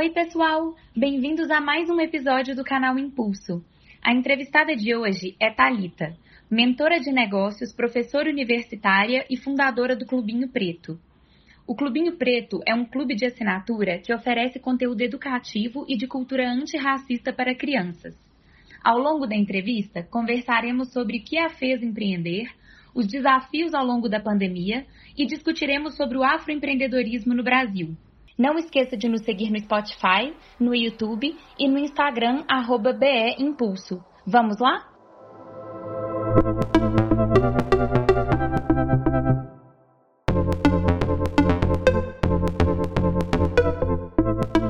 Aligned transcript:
Oi, 0.00 0.10
pessoal! 0.10 0.76
Bem-vindos 0.96 1.50
a 1.50 1.60
mais 1.60 1.90
um 1.90 1.98
episódio 1.98 2.54
do 2.54 2.62
canal 2.62 2.96
Impulso. 2.96 3.64
A 4.00 4.14
entrevistada 4.14 4.76
de 4.76 4.94
hoje 4.94 5.34
é 5.40 5.50
Talita, 5.50 6.16
mentora 6.48 7.00
de 7.00 7.10
negócios, 7.10 7.72
professora 7.72 8.30
universitária 8.30 9.26
e 9.28 9.36
fundadora 9.36 9.96
do 9.96 10.06
Clubinho 10.06 10.48
Preto. 10.50 11.00
O 11.66 11.74
Clubinho 11.74 12.16
Preto 12.16 12.60
é 12.64 12.72
um 12.72 12.84
clube 12.84 13.16
de 13.16 13.26
assinatura 13.26 13.98
que 13.98 14.14
oferece 14.14 14.60
conteúdo 14.60 15.00
educativo 15.00 15.84
e 15.88 15.96
de 15.96 16.06
cultura 16.06 16.48
antirracista 16.48 17.32
para 17.32 17.56
crianças. 17.56 18.16
Ao 18.84 18.98
longo 19.00 19.26
da 19.26 19.34
entrevista, 19.34 20.04
conversaremos 20.04 20.92
sobre 20.92 21.18
o 21.18 21.24
que 21.24 21.36
a 21.36 21.50
fez 21.50 21.82
empreender, 21.82 22.48
os 22.94 23.08
desafios 23.08 23.74
ao 23.74 23.84
longo 23.84 24.08
da 24.08 24.20
pandemia 24.20 24.86
e 25.16 25.26
discutiremos 25.26 25.96
sobre 25.96 26.16
o 26.16 26.22
afroempreendedorismo 26.22 27.34
no 27.34 27.42
Brasil. 27.42 27.96
Não 28.38 28.56
esqueça 28.56 28.96
de 28.96 29.08
nos 29.08 29.24
seguir 29.24 29.50
no 29.50 29.58
Spotify, 29.58 30.32
no 30.60 30.72
YouTube 30.72 31.36
e 31.58 31.68
no 31.68 31.76
Instagram, 31.76 32.44
arroba 32.46 32.92
BE 32.92 33.34
Impulso. 33.36 34.00
Vamos 34.24 34.60
lá? 34.60 34.88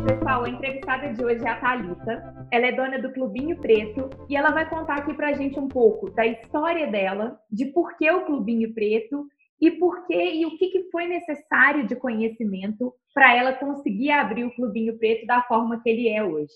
Pessoal, 0.07 0.45
a 0.45 0.49
entrevistada 0.49 1.13
de 1.13 1.23
hoje 1.23 1.45
é 1.45 1.51
a 1.51 1.61
Thalita. 1.61 2.47
Ela 2.51 2.67
é 2.69 2.73
dona 2.73 2.99
do 2.99 3.13
Clubinho 3.13 3.61
Preto 3.61 4.09
e 4.31 4.35
ela 4.35 4.51
vai 4.51 4.67
contar 4.71 4.95
aqui 4.95 5.13
pra 5.13 5.35
gente 5.35 5.61
um 5.61 5.69
pouco 5.69 6.11
da 6.13 6.25
história 6.25 6.91
dela, 6.91 7.39
de 7.53 7.67
por 7.67 7.99
que 7.99 8.11
o 8.11 8.25
Clubinho 8.25 8.73
Preto 8.73 9.27
e 9.61 9.71
por 9.73 10.07
que 10.07 10.15
e 10.15 10.47
o 10.47 10.57
que, 10.57 10.69
que 10.69 10.91
foi 10.91 11.07
necessário 11.07 11.87
de 11.87 11.97
conhecimento 11.97 12.95
para 13.13 13.35
ela 13.35 13.53
conseguir 13.53 14.11
abrir 14.11 14.45
o 14.45 14.55
Clubinho 14.55 14.99
Preto 14.99 15.27
da 15.27 15.43
forma 15.43 15.81
que 15.83 15.89
ele 15.89 16.09
é 16.09 16.23
hoje. 16.23 16.53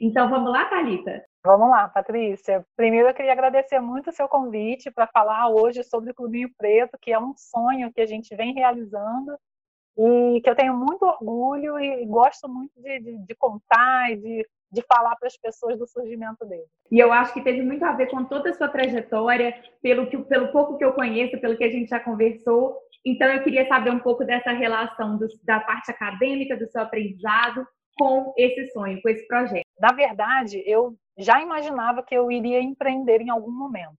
Então 0.00 0.28
vamos 0.28 0.52
lá, 0.52 0.64
Thalita? 0.66 1.24
Vamos 1.44 1.70
lá, 1.70 1.88
Patrícia. 1.88 2.66
Primeiro 2.76 3.08
eu 3.08 3.14
queria 3.14 3.32
agradecer 3.32 3.80
muito 3.80 4.10
o 4.10 4.12
seu 4.12 4.28
convite 4.28 4.90
para 4.90 5.06
falar 5.06 5.48
hoje 5.48 5.82
sobre 5.84 6.10
o 6.10 6.14
Clubinho 6.14 6.50
Preto, 6.58 6.98
que 7.00 7.12
é 7.12 7.18
um 7.18 7.34
sonho 7.36 7.92
que 7.92 8.00
a 8.00 8.06
gente 8.06 8.34
vem 8.34 8.52
realizando 8.52 9.38
e 9.96 10.40
que 10.42 10.50
eu 10.50 10.56
tenho 10.56 10.76
muito 10.76 11.04
orgulho 11.04 11.78
e 11.78 12.04
gosto 12.04 12.48
muito 12.48 12.72
de, 12.82 13.00
de, 13.00 13.18
de 13.18 13.34
contar 13.36 14.10
e 14.10 14.16
de, 14.16 14.48
de 14.70 14.82
falar 14.82 15.16
para 15.16 15.28
as 15.28 15.36
pessoas 15.36 15.78
do 15.78 15.86
surgimento 15.86 16.44
dele. 16.44 16.66
E 16.90 16.98
eu 16.98 17.12
acho 17.12 17.32
que 17.32 17.42
teve 17.42 17.62
muito 17.62 17.84
a 17.84 17.92
ver 17.92 18.08
com 18.08 18.24
toda 18.24 18.50
a 18.50 18.54
sua 18.54 18.68
trajetória, 18.68 19.54
pelo, 19.80 20.08
que, 20.08 20.18
pelo 20.18 20.52
pouco 20.52 20.76
que 20.76 20.84
eu 20.84 20.92
conheço, 20.92 21.40
pelo 21.40 21.56
que 21.56 21.64
a 21.64 21.70
gente 21.70 21.88
já 21.88 22.00
conversou. 22.00 22.76
Então, 23.04 23.28
eu 23.28 23.42
queria 23.42 23.66
saber 23.68 23.90
um 23.90 24.00
pouco 24.00 24.24
dessa 24.24 24.50
relação 24.50 25.16
do, 25.16 25.26
da 25.44 25.60
parte 25.60 25.90
acadêmica, 25.90 26.56
do 26.56 26.66
seu 26.68 26.82
aprendizado, 26.82 27.66
com 27.96 28.34
esse 28.36 28.68
sonho, 28.72 29.00
com 29.00 29.08
esse 29.08 29.26
projeto. 29.26 29.64
Na 29.80 29.92
verdade, 29.92 30.62
eu 30.66 30.96
já 31.16 31.40
imaginava 31.40 32.02
que 32.02 32.14
eu 32.14 32.30
iria 32.30 32.60
empreender 32.60 33.20
em 33.20 33.30
algum 33.30 33.50
momento. 33.50 33.96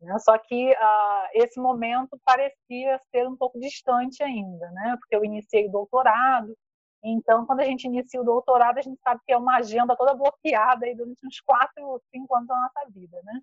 Né? 0.00 0.18
Só 0.18 0.36
que 0.38 0.72
uh, 0.72 1.28
esse 1.34 1.60
momento 1.60 2.18
parecia 2.24 3.00
ser 3.10 3.26
um 3.26 3.36
pouco 3.36 3.58
distante 3.58 4.22
ainda, 4.22 4.70
né? 4.70 4.96
porque 4.98 5.14
eu 5.14 5.24
iniciei 5.24 5.66
o 5.66 5.72
doutorado. 5.72 6.56
Então, 7.02 7.46
quando 7.46 7.60
a 7.60 7.64
gente 7.64 7.84
inicia 7.84 8.20
o 8.20 8.24
doutorado, 8.24 8.78
a 8.78 8.82
gente 8.82 9.00
sabe 9.02 9.20
que 9.24 9.32
é 9.32 9.36
uma 9.36 9.56
agenda 9.56 9.96
toda 9.96 10.14
bloqueada 10.14 10.84
aí 10.84 10.94
durante 10.94 11.24
uns 11.24 11.40
quatro, 11.40 12.00
cinco 12.10 12.34
anos 12.34 12.48
da 12.48 12.56
nossa 12.56 12.90
vida. 12.90 13.20
Né? 13.22 13.40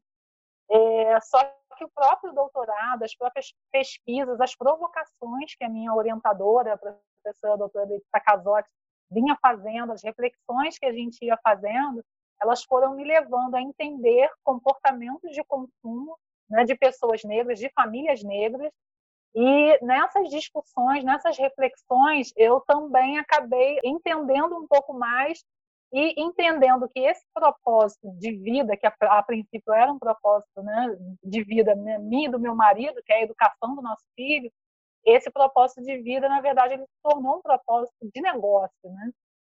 É, 0.70 1.22
só 1.22 1.40
que 1.78 1.86
o 1.86 1.90
próprio 1.90 2.34
doutorado, 2.34 3.04
as 3.04 3.16
próprias 3.16 3.54
pesquisas, 3.72 4.40
as 4.42 4.56
provocações 4.56 5.56
que 5.56 5.64
a 5.64 5.70
minha 5.70 5.94
orientadora, 5.94 6.74
a 6.74 6.78
professora 6.78 7.54
a 7.54 7.58
doutora 7.58 7.86
Letícia 7.86 8.20
Casotti, 8.20 8.70
vinha 9.10 9.38
fazendo, 9.42 9.94
as 9.94 10.04
reflexões 10.04 10.78
que 10.78 10.86
a 10.86 10.92
gente 10.92 11.24
ia 11.24 11.38
fazendo, 11.44 12.04
elas 12.42 12.64
foram 12.64 12.96
me 12.96 13.04
levando 13.04 13.56
a 13.56 13.62
entender 13.62 14.30
comportamentos 14.44 15.32
de 15.32 15.44
consumo 15.44 16.18
né, 16.50 16.64
de 16.64 16.76
pessoas 16.76 17.24
negras, 17.24 17.60
de 17.60 17.70
famílias 17.70 18.24
negras, 18.24 18.72
e 19.36 19.86
nessas 19.86 20.30
discussões, 20.30 21.04
nessas 21.04 21.38
reflexões, 21.38 22.32
eu 22.38 22.62
também 22.62 23.18
acabei 23.18 23.78
entendendo 23.84 24.56
um 24.58 24.66
pouco 24.66 24.94
mais 24.94 25.44
e 25.94 26.22
entendendo 26.22 26.90
que 26.90 27.00
esse 27.00 27.24
propósito 27.34 28.10
de 28.18 28.32
vida, 28.32 28.78
que 28.78 28.88
a, 28.88 28.94
a 29.02 29.24
princípio 29.24 29.74
era 29.74 29.92
um 29.92 30.00
propósito 30.00 30.64
né, 30.64 30.98
de 31.24 31.44
vida 31.44 31.76
né, 31.76 32.00
minha 32.00 32.28
e 32.28 32.32
do 32.32 32.40
meu 32.40 32.56
marido, 32.56 33.02
que 33.06 33.12
é 33.12 33.18
a 33.18 33.24
educação 33.24 33.76
do 33.76 33.82
nosso 33.82 34.04
filho, 34.16 34.50
esse 35.06 35.30
propósito 35.30 35.82
de 35.84 36.02
vida, 36.02 36.28
na 36.28 36.42
verdade, 36.42 36.74
ele 36.74 36.84
se 36.84 37.02
tornou 37.04 37.38
um 37.38 37.42
propósito 37.42 38.10
de 38.14 38.22
negócio, 38.22 38.72
né? 38.84 39.12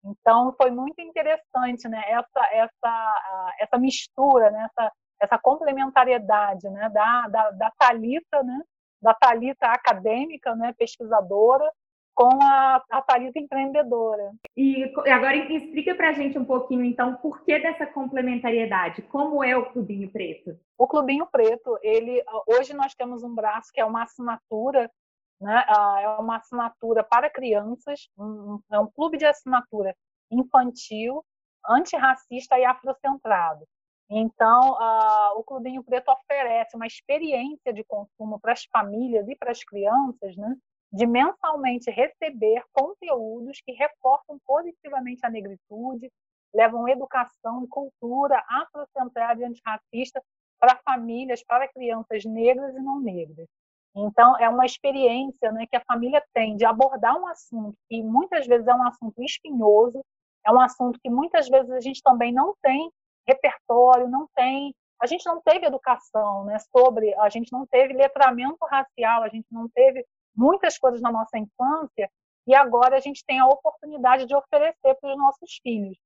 Então, 0.04 0.54
foi 0.60 0.70
muito 0.70 1.00
interessante, 1.00 1.88
né? 1.88 2.02
Essa, 2.06 2.48
essa, 2.52 3.54
essa 3.58 3.78
mistura, 3.78 4.50
né? 4.50 4.68
essa, 4.70 4.92
essa 5.22 5.38
complementariedade, 5.38 6.68
né? 6.68 6.90
Da, 6.90 7.28
da, 7.28 7.50
da 7.52 7.72
Talita, 7.78 8.42
né? 8.42 8.60
Da 9.00 9.14
Talita 9.14 9.66
acadêmica, 9.66 10.54
né? 10.54 10.74
Pesquisadora, 10.76 11.70
com 12.14 12.42
a, 12.42 12.82
a 12.90 13.02
Thalita 13.02 13.38
empreendedora. 13.38 14.32
E 14.56 14.92
agora 15.10 15.36
explica 15.36 15.94
para 15.94 16.08
a 16.08 16.12
gente 16.12 16.36
um 16.36 16.44
pouquinho, 16.44 16.84
então, 16.84 17.14
por 17.16 17.44
que 17.44 17.58
dessa 17.60 17.86
complementariedade? 17.86 19.02
Como 19.02 19.44
é 19.44 19.56
o 19.56 19.66
Clubinho 19.70 20.10
Preto? 20.10 20.58
O 20.76 20.86
Clubinho 20.86 21.26
Preto, 21.30 21.78
ele 21.82 22.22
hoje 22.46 22.74
nós 22.74 22.94
temos 22.94 23.22
um 23.22 23.34
braço 23.34 23.70
que 23.72 23.80
é 23.80 23.84
uma 23.84 24.02
assinatura 24.02 24.90
né? 25.40 25.64
É 26.02 26.08
uma 26.20 26.36
assinatura 26.36 27.04
para 27.04 27.30
crianças, 27.30 28.08
é 28.70 28.78
um 28.78 28.86
clube 28.90 29.16
de 29.16 29.24
assinatura 29.24 29.94
infantil, 30.30 31.24
antirracista 31.68 32.58
e 32.58 32.64
afrocentrado. 32.64 33.64
Então, 34.10 34.72
uh, 34.72 35.38
o 35.38 35.44
Clubinho 35.44 35.82
Preto 35.82 36.10
oferece 36.10 36.74
uma 36.76 36.86
experiência 36.86 37.72
de 37.72 37.84
consumo 37.84 38.40
para 38.40 38.52
as 38.52 38.64
famílias 38.64 39.28
e 39.28 39.36
para 39.36 39.50
as 39.50 39.62
crianças, 39.62 40.36
né? 40.36 40.56
de 40.90 41.06
mensalmente 41.06 41.90
receber 41.90 42.62
conteúdos 42.72 43.60
que 43.60 43.72
reforçam 43.72 44.38
positivamente 44.46 45.24
a 45.24 45.30
negritude, 45.30 46.10
levam 46.54 46.88
educação 46.88 47.64
e 47.64 47.68
cultura 47.68 48.42
afrocentrada 48.48 49.42
e 49.42 49.44
antirracista 49.44 50.22
para 50.58 50.80
famílias, 50.82 51.44
para 51.44 51.68
crianças 51.68 52.24
negras 52.24 52.74
e 52.74 52.80
não 52.80 53.00
negras. 53.00 53.46
Então, 53.94 54.36
é 54.38 54.48
uma 54.48 54.64
experiência 54.64 55.52
né, 55.52 55.66
que 55.66 55.76
a 55.76 55.84
família 55.86 56.22
tem 56.32 56.56
de 56.56 56.64
abordar 56.64 57.16
um 57.20 57.26
assunto 57.26 57.76
que 57.88 58.02
muitas 58.02 58.46
vezes 58.46 58.66
é 58.66 58.74
um 58.74 58.86
assunto 58.86 59.22
espinhoso, 59.22 60.02
é 60.46 60.52
um 60.52 60.60
assunto 60.60 60.98
que 61.02 61.10
muitas 61.10 61.48
vezes 61.48 61.70
a 61.70 61.80
gente 61.80 62.02
também 62.02 62.32
não 62.32 62.54
tem 62.62 62.90
repertório, 63.28 64.08
não 64.08 64.26
tem. 64.34 64.74
A 65.00 65.06
gente 65.06 65.24
não 65.26 65.40
teve 65.40 65.66
educação 65.66 66.44
né, 66.44 66.58
sobre, 66.76 67.14
a 67.20 67.28
gente 67.28 67.52
não 67.52 67.66
teve 67.66 67.92
letramento 67.92 68.64
racial, 68.64 69.22
a 69.22 69.28
gente 69.28 69.46
não 69.50 69.68
teve 69.68 70.04
muitas 70.34 70.78
coisas 70.78 71.00
na 71.00 71.12
nossa 71.12 71.38
infância, 71.38 72.10
e 72.46 72.54
agora 72.54 72.96
a 72.96 73.00
gente 73.00 73.22
tem 73.26 73.38
a 73.38 73.46
oportunidade 73.46 74.26
de 74.26 74.34
oferecer 74.34 74.94
para 75.00 75.10
os 75.10 75.16
nossos 75.16 75.60
filhos. 75.62 75.96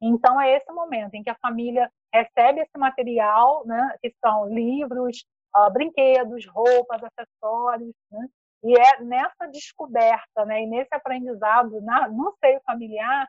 Então, 0.00 0.40
é 0.40 0.56
esse 0.56 0.72
momento 0.72 1.14
em 1.14 1.22
que 1.22 1.28
a 1.30 1.36
família 1.42 1.90
recebe 2.12 2.60
esse 2.60 2.78
material, 2.78 3.66
né, 3.66 3.96
que 4.00 4.12
são 4.24 4.46
livros, 4.46 5.24
uh, 5.54 5.70
brinquedos, 5.70 6.46
roupas, 6.46 7.02
acessórios, 7.04 7.94
né? 8.10 8.26
E 8.62 8.78
é 8.78 9.02
nessa 9.02 9.46
descoberta, 9.50 10.44
né, 10.44 10.62
e 10.62 10.66
nesse 10.66 10.94
aprendizado 10.94 11.80
na, 11.82 12.08
no 12.08 12.34
seio 12.42 12.60
familiar 12.64 13.26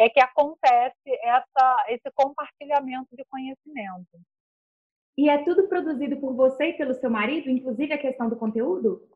é 0.00 0.08
que 0.08 0.20
acontece 0.20 1.10
essa, 1.22 1.84
esse 1.88 2.10
compartilhamento 2.14 3.14
de 3.14 3.24
conhecimento. 3.26 4.18
E 5.16 5.28
é 5.28 5.44
tudo 5.44 5.68
produzido 5.68 6.16
por 6.16 6.34
você 6.34 6.70
e 6.70 6.76
pelo 6.76 6.94
seu 6.94 7.10
marido, 7.10 7.50
inclusive 7.50 7.92
a 7.92 7.98
questão 7.98 8.28
do 8.28 8.36
conteúdo? 8.36 9.06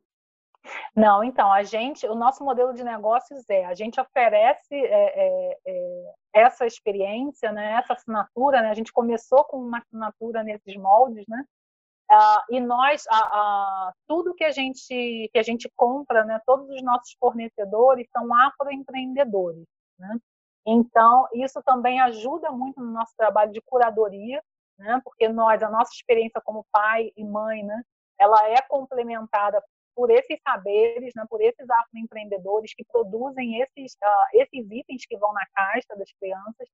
Não, 0.94 1.22
então, 1.22 1.52
a 1.52 1.62
gente, 1.62 2.06
o 2.06 2.14
nosso 2.14 2.44
modelo 2.44 2.74
de 2.74 2.84
negócios 2.84 3.48
é, 3.48 3.64
a 3.64 3.74
gente 3.74 4.00
oferece 4.00 4.74
é, 4.74 5.26
é, 5.26 5.58
é, 5.66 6.14
essa 6.34 6.66
experiência, 6.66 7.52
né, 7.52 7.72
essa 7.72 7.94
assinatura, 7.94 8.62
né, 8.62 8.70
a 8.70 8.74
gente 8.74 8.92
começou 8.92 9.44
com 9.44 9.58
uma 9.58 9.78
assinatura 9.78 10.42
nesses 10.42 10.76
moldes, 10.76 11.24
né, 11.28 11.44
Uh, 12.12 12.54
e 12.54 12.60
nós, 12.60 13.04
tudo 14.06 14.34
que 14.34 14.44
a 14.44 14.50
gente 14.50 15.30
que 15.32 15.38
a 15.38 15.42
gente 15.42 15.70
compra, 15.74 16.22
né, 16.22 16.38
todos 16.46 16.68
os 16.68 16.82
nossos 16.82 17.16
fornecedores 17.18 18.06
são 18.12 18.32
afroempreendedores, 18.34 19.64
né? 19.98 20.18
Então 20.66 21.28
isso 21.34 21.62
também 21.62 22.00
ajuda 22.00 22.50
muito 22.50 22.80
no 22.80 22.92
nosso 22.92 23.14
trabalho 23.16 23.52
de 23.52 23.60
curadoria, 23.62 24.42
né? 24.78 25.00
Porque 25.04 25.28
nós, 25.28 25.62
a 25.62 25.70
nossa 25.70 25.92
experiência 25.92 26.40
como 26.42 26.66
pai 26.72 27.12
e 27.16 27.24
mãe, 27.24 27.62
né, 27.62 27.82
ela 28.18 28.48
é 28.48 28.60
complementada 28.62 29.62
por 29.94 30.10
esses 30.10 30.40
saberes, 30.42 31.12
né, 31.14 31.24
por 31.28 31.40
esses 31.40 31.68
afroempreendedores 31.70 32.74
que 32.74 32.84
produzem 32.84 33.60
esses 33.60 33.96
esses 34.32 34.70
itens 34.70 35.06
que 35.06 35.16
vão 35.16 35.32
na 35.32 35.46
caixa 35.54 35.94
das 35.96 36.10
crianças. 36.20 36.68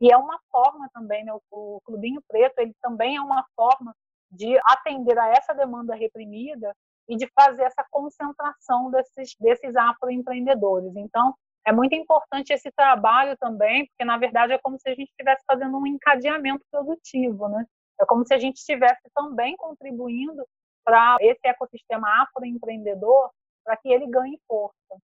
E 0.00 0.12
é 0.12 0.16
uma 0.16 0.38
forma 0.50 0.88
também, 0.92 1.24
né, 1.24 1.32
o, 1.32 1.40
o 1.50 1.80
Clubinho 1.82 2.22
Preto, 2.28 2.58
ele 2.58 2.74
também 2.82 3.16
é 3.16 3.20
uma 3.20 3.44
forma 3.56 3.94
de 4.30 4.58
atender 4.64 5.18
a 5.18 5.28
essa 5.28 5.54
demanda 5.54 5.94
reprimida 5.94 6.74
e 7.08 7.16
de 7.16 7.30
fazer 7.34 7.62
essa 7.62 7.84
concentração 7.90 8.90
desses, 8.90 9.34
desses 9.40 9.74
afroempreendedores. 9.76 10.94
Então, 10.96 11.34
é 11.66 11.72
muito 11.72 11.94
importante 11.94 12.52
esse 12.52 12.70
trabalho 12.70 13.36
também, 13.36 13.86
porque 13.86 14.04
na 14.04 14.16
verdade 14.16 14.52
é 14.52 14.58
como 14.58 14.78
se 14.78 14.88
a 14.88 14.94
gente 14.94 15.08
estivesse 15.08 15.44
fazendo 15.44 15.76
um 15.76 15.86
encadeamento 15.86 16.64
produtivo, 16.70 17.48
né? 17.48 17.66
É 18.00 18.06
como 18.06 18.24
se 18.24 18.32
a 18.32 18.38
gente 18.38 18.56
estivesse 18.56 19.02
também 19.14 19.56
contribuindo 19.56 20.46
para 20.84 21.16
esse 21.20 21.40
ecossistema 21.44 22.22
afroempreendedor, 22.22 23.30
para 23.64 23.76
que 23.76 23.88
ele 23.88 24.06
ganhe 24.06 24.38
força. 24.46 24.96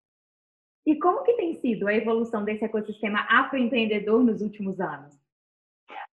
E 0.87 0.97
como 0.99 1.23
que 1.23 1.35
tem 1.35 1.55
sido 1.61 1.89
a 1.89 1.95
evolução 1.95 2.45
desse 2.45 2.65
ecossistema 2.65 3.27
afroempreendedor 3.29 4.23
nos 4.23 4.41
últimos 4.41 4.81
anos? 4.81 5.21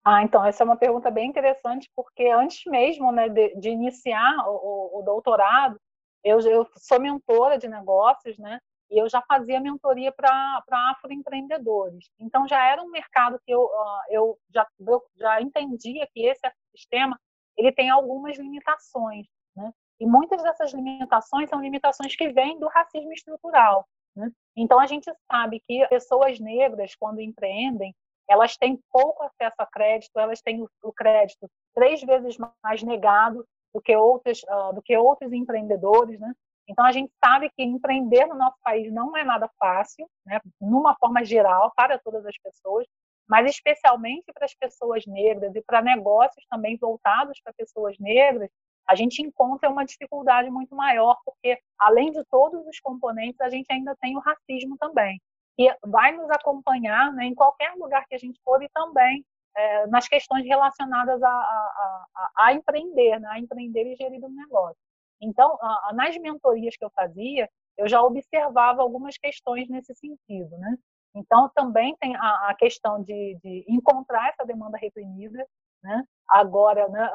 Ah, 0.05 0.23
então, 0.23 0.45
essa 0.45 0.63
é 0.63 0.65
uma 0.65 0.77
pergunta 0.77 1.11
bem 1.11 1.29
interessante, 1.29 1.91
porque 1.97 2.29
antes 2.29 2.65
mesmo 2.67 3.11
né, 3.11 3.29
de, 3.29 3.57
de 3.57 3.71
iniciar 3.71 4.37
o, 4.47 5.01
o, 5.01 5.03
doutorado, 5.03 5.81
eu, 6.23 6.39
eu, 6.41 6.67
sou 6.77 7.01
mentora 7.01 7.59
de 7.59 7.67
negócios, 7.67 8.39
né? 8.39 8.61
E 8.91 9.01
eu 9.01 9.09
já 9.09 9.23
fazia 9.23 9.61
mentoria 9.61 10.13
para 10.13 10.63
afroempreendedores. 10.93 12.09
Então, 12.21 12.47
já 12.47 12.65
era 12.65 12.83
um 12.83 12.91
mercado 12.91 13.41
que 13.45 13.53
eu, 13.53 13.69
eu, 14.11 14.39
já, 14.55 14.67
eu 14.81 15.03
já 15.17 15.41
entendia 15.41 16.07
que 16.13 16.25
esse 16.25 16.47
ecossistema 16.47 17.19
ele 17.57 17.73
tem 17.73 17.91
algumas 17.91 18.39
limitações, 18.39 19.27
né? 19.57 19.73
E 19.99 20.07
muitas 20.07 20.43
dessas 20.43 20.75
limitações 20.75 21.49
são 21.49 21.61
limitações 21.61 22.15
que 22.15 22.29
vêm 22.29 22.59
do 22.59 22.69
racismo 22.69 23.13
estrutural. 23.13 23.87
Né? 24.15 24.31
Então, 24.55 24.79
a 24.79 24.87
gente 24.87 25.11
sabe 25.31 25.63
que 25.67 25.87
pessoas 25.89 26.39
negras, 26.39 26.95
quando 26.95 27.21
empreendem, 27.21 27.95
elas 28.29 28.57
têm 28.57 28.79
pouco 28.91 29.23
acesso 29.23 29.57
a 29.59 29.67
crédito, 29.67 30.19
elas 30.19 30.41
têm 30.43 30.65
o, 30.83 30.93
crédito 30.93 31.49
três 31.75 32.03
vezes 32.03 32.37
mais 32.63 32.83
negado 32.83 33.47
do 33.73 33.81
que 33.81 33.95
outros, 33.97 34.43
uh, 34.45 34.75
do 34.75 34.83
que 34.83 34.97
outros 34.97 35.33
empreendedores, 35.33 36.19
né? 36.19 36.33
Então 36.69 36.85
a 36.85 36.93
gente 36.93 37.13
sabe 37.25 37.51
que 37.51 37.63
empreender 37.63 38.27
no 38.27 38.35
nosso 38.35 38.57
país 38.63 38.93
não 38.93 39.17
é 39.17 39.25
nada 39.25 39.49
fácil, 39.59 40.09
né? 40.25 40.41
Numa 40.61 40.97
forma 40.97 41.25
geral 41.25 41.73
para 41.77 41.99
todas 41.99 42.25
as 42.27 42.37
pessoas, 42.39 42.87
mas 43.29 43.49
especialmente 43.49 44.33
para 44.33 44.45
as 44.45 44.55
pessoas 44.55 45.05
negras 45.07 45.55
e 45.55 45.63
para 45.63 45.83
negócios 45.83 46.45
também 46.51 46.77
voltados 46.77 47.41
para 47.43 47.53
pessoas 47.53 47.97
negras, 47.99 48.51
a 48.89 48.95
gente 48.95 49.21
encontra 49.21 49.69
uma 49.69 49.85
dificuldade 49.85 50.49
muito 50.51 50.75
maior, 50.77 51.17
porque 51.25 51.59
além 51.79 52.13
de 52.13 52.25
todos 52.31 52.65
os 52.67 52.79
componentes, 52.81 53.41
a 53.41 53.49
gente 53.49 53.67
ainda 53.71 53.97
tem 54.01 54.17
o 54.17 54.21
racismo 54.21 54.77
também 54.79 55.21
que 55.57 55.75
vai 55.85 56.13
nos 56.13 56.31
acompanhar 56.31 57.13
né, 57.15 57.25
em 57.25 57.35
qualquer 57.35 57.75
lugar 57.77 58.05
que 58.07 58.15
a 58.15 58.19
gente 58.19 58.39
for 58.45 58.63
e 58.63 58.69
também 58.69 59.25
é, 59.57 59.87
nas 59.87 60.07
questões 60.07 60.45
relacionadas 60.45 61.21
a, 61.23 61.29
a, 61.29 62.07
a, 62.15 62.33
a 62.47 62.53
empreender, 62.53 63.19
né, 63.19 63.29
a 63.31 63.39
empreender 63.39 63.87
e 63.87 63.97
gerir 63.97 64.23
um 64.23 64.29
negócio. 64.29 64.77
Então, 65.21 65.59
nas 65.95 66.17
mentorias 66.19 66.77
que 66.77 66.85
eu 66.85 66.91
fazia, 66.91 67.49
eu 67.77 67.89
já 67.89 68.03
observava 68.03 68.83
algumas 68.83 69.17
questões 69.19 69.69
nesse 69.69 69.95
sentido, 69.95 70.57
né? 70.59 70.77
Então, 71.15 71.51
também 71.55 71.97
tem 71.97 72.15
a, 72.17 72.55
questão 72.59 73.03
de, 73.03 73.39
de 73.43 73.65
encontrar 73.69 74.29
essa 74.29 74.45
demanda 74.45 74.77
reprimida, 74.77 75.47
né? 75.83 76.05
Agora, 76.29 76.89
né, 76.89 77.09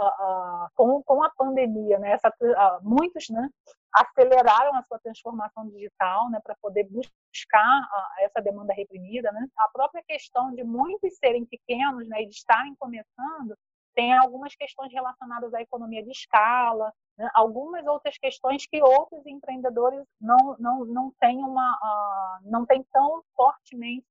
com, 0.76 1.04
com 1.04 1.24
a 1.24 1.30
pandemia, 1.32 2.00
né, 2.00 2.12
essa, 2.12 2.34
muitos 2.82 3.30
né, 3.30 3.50
aceleraram 3.94 4.74
a 4.76 4.84
sua 4.84 5.00
transformação 5.00 5.68
digital 5.68 6.30
né, 6.30 6.40
para 6.42 6.56
poder 6.62 6.86
buscar 6.86 7.90
essa 8.20 8.42
demanda 8.42 8.74
reprimida. 8.74 9.32
Né? 9.34 9.46
A 9.58 9.70
própria 9.70 10.02
questão 10.08 10.54
de 10.56 10.64
muitos 10.64 11.18
serem 11.18 11.46
pequenos 11.46 12.08
né, 12.08 12.24
e 12.24 12.28
de 12.28 12.36
estarem 12.36 12.74
começando 12.76 13.56
tem 13.94 14.14
algumas 14.18 14.56
questões 14.56 14.92
relacionadas 14.92 15.54
à 15.54 15.62
economia 15.62 16.04
de 16.04 16.12
escala, 16.12 16.94
né? 17.18 17.30
algumas 17.34 17.86
outras 17.86 18.18
questões 18.18 18.66
que 18.66 18.82
outros 18.82 19.26
empreendedores 19.26 20.06
não 20.20 20.56
não 20.60 20.86
não 20.86 21.12
têm 21.20 21.38
uma 21.38 21.72
uh, 21.72 22.50
não 22.50 22.66
têm 22.66 22.84
tão 22.92 23.24
fortemente 23.36 24.06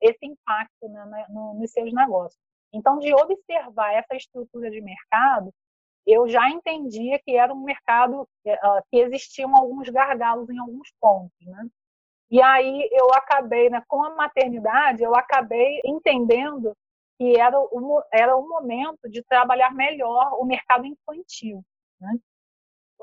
esse 0.00 0.24
impacto 0.24 0.88
né, 0.88 1.04
né, 1.06 1.26
no, 1.28 1.54
nos 1.54 1.70
seus 1.70 1.92
negócios. 1.92 2.40
Então, 2.72 2.98
de 2.98 3.12
observar 3.12 3.92
essa 3.92 4.14
estrutura 4.14 4.70
de 4.70 4.80
mercado, 4.80 5.52
eu 6.06 6.28
já 6.28 6.48
entendia 6.48 7.18
que 7.18 7.36
era 7.36 7.52
um 7.52 7.62
mercado 7.62 8.22
uh, 8.22 8.82
que 8.90 8.98
existiam 8.98 9.54
alguns 9.56 9.88
gargalos 9.88 10.48
em 10.48 10.58
alguns 10.58 10.90
pontos, 11.00 11.46
né? 11.46 11.66
E 12.30 12.40
aí 12.40 12.88
eu 12.92 13.12
acabei, 13.12 13.68
né, 13.68 13.82
com 13.88 14.04
a 14.04 14.14
maternidade, 14.14 15.02
eu 15.02 15.14
acabei 15.16 15.80
entendendo 15.84 16.76
que 17.20 17.38
era 17.38 17.60
o, 17.60 18.02
era 18.10 18.34
o 18.34 18.48
momento 18.48 19.06
de 19.10 19.22
trabalhar 19.22 19.74
melhor 19.74 20.32
o 20.40 20.44
mercado 20.46 20.86
infantil, 20.86 21.62
né? 22.00 22.18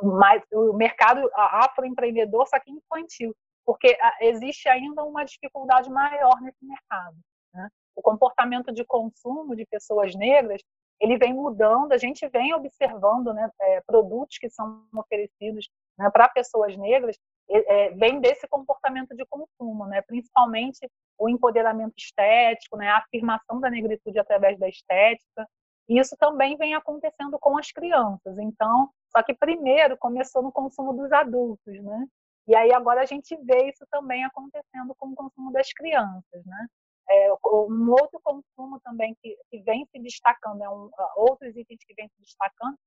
Mas 0.02 0.42
o 0.52 0.74
mercado 0.74 1.30
afroempreendedor, 1.36 2.48
só 2.48 2.60
que 2.60 2.72
infantil, 2.72 3.36
porque 3.64 3.96
existe 4.22 4.68
ainda 4.68 5.04
uma 5.04 5.24
dificuldade 5.24 5.88
maior 5.92 6.42
nesse 6.42 6.66
mercado. 6.66 7.16
Né? 7.54 7.70
O 7.96 8.02
comportamento 8.02 8.72
de 8.74 8.84
consumo 8.86 9.56
de 9.56 9.68
pessoas 9.68 10.16
negras 10.16 10.64
ele 11.00 11.16
vem 11.16 11.32
mudando, 11.32 11.92
a 11.92 11.98
gente 11.98 12.28
vem 12.30 12.56
observando 12.56 13.32
né, 13.32 13.52
é, 13.62 13.82
produtos 13.82 14.40
que 14.40 14.50
são 14.50 14.84
oferecidos 14.96 15.70
né, 15.96 16.10
para 16.10 16.28
pessoas 16.28 16.76
negras, 16.76 17.16
é, 17.50 17.90
vem 17.92 18.20
desse 18.20 18.48
comportamento 18.48 19.16
de 19.16 19.26
consumo, 19.26 19.86
né, 19.86 20.02
principalmente 20.02 20.90
o 21.18 21.30
empoderamento 21.30 21.94
estético, 21.98 22.78
né, 22.78 22.90
a 22.90 22.98
afirmação 22.98 23.60
da 23.60 23.70
negritude 23.70 24.20
através 24.20 24.60
da 24.60 24.68
estética. 24.68 25.48
Isso 25.88 26.18
também 26.18 26.58
vem 26.58 26.76
acontecendo 26.76 27.40
com 27.40 27.58
as 27.58 27.72
crianças. 27.72 28.38
Então, 28.38 28.90
só 29.10 29.24
que 29.24 29.34
primeiro 29.34 29.98
começou 29.98 30.44
no 30.44 30.52
consumo 30.52 30.94
dos 30.94 31.12
adultos, 31.14 31.82
né? 31.82 32.06
E 32.48 32.56
aí 32.56 32.74
agora 32.74 33.02
a 33.02 33.06
gente 33.06 33.36
vê 33.44 33.70
isso 33.70 33.86
também 33.90 34.24
acontecendo 34.26 34.94
com 34.98 35.10
o 35.10 35.16
consumo 35.16 35.52
das 35.52 35.72
crianças, 35.74 36.46
né? 36.46 36.68
É, 37.10 37.32
um 37.34 37.90
outro 37.92 38.20
consumo 38.22 38.82
também 38.82 39.16
que, 39.22 39.38
que 39.50 39.60
vem 39.62 39.86
se 39.86 40.00
destacando, 40.00 40.62
é 40.62 40.70
um, 40.70 40.90
outros 41.16 41.56
itens 41.56 41.80
que 41.86 41.94
vêm 41.94 42.10
se 42.10 42.22
destacando, 42.22 42.78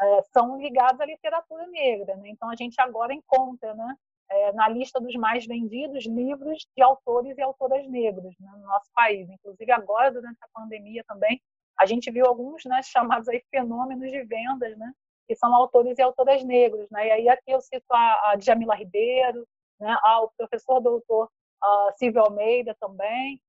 é, 0.00 0.22
são 0.32 0.60
ligados 0.60 1.00
à 1.00 1.06
literatura 1.06 1.66
negra. 1.68 2.16
Né? 2.16 2.28
Então, 2.30 2.50
a 2.50 2.56
gente 2.56 2.80
agora 2.80 3.12
encontra 3.12 3.74
né, 3.74 3.94
é, 4.30 4.52
na 4.52 4.68
lista 4.68 5.00
dos 5.00 5.14
mais 5.16 5.46
vendidos 5.46 6.06
livros 6.06 6.66
de 6.76 6.82
autores 6.82 7.36
e 7.36 7.42
autoras 7.42 7.86
negros 7.88 8.34
né, 8.38 8.50
no 8.56 8.66
nosso 8.66 8.90
país. 8.94 9.28
Inclusive, 9.28 9.70
agora, 9.72 10.10
durante 10.10 10.38
a 10.42 10.48
pandemia 10.52 11.04
também, 11.06 11.40
a 11.78 11.86
gente 11.86 12.10
viu 12.10 12.26
alguns 12.26 12.64
né, 12.64 12.80
chamados 12.82 13.28
aí 13.28 13.42
fenômenos 13.50 14.10
de 14.10 14.22
vendas, 14.24 14.76
né, 14.76 14.92
que 15.26 15.34
são 15.34 15.54
autores 15.54 15.98
e 15.98 16.02
autoras 16.02 16.44
negros. 16.44 16.88
Né? 16.90 17.08
E 17.08 17.10
aí 17.10 17.28
aqui 17.28 17.50
eu 17.50 17.60
cito 17.60 17.86
a, 17.90 18.30
a 18.30 18.36
Djamila 18.36 18.74
Ribeiro, 18.74 19.46
né, 19.80 19.96
ao 20.02 20.32
professor 20.36 20.80
doutor 20.80 21.26
uh, 21.26 21.98
Silvio 21.98 22.22
Almeida 22.22 22.76
também, 22.80 23.40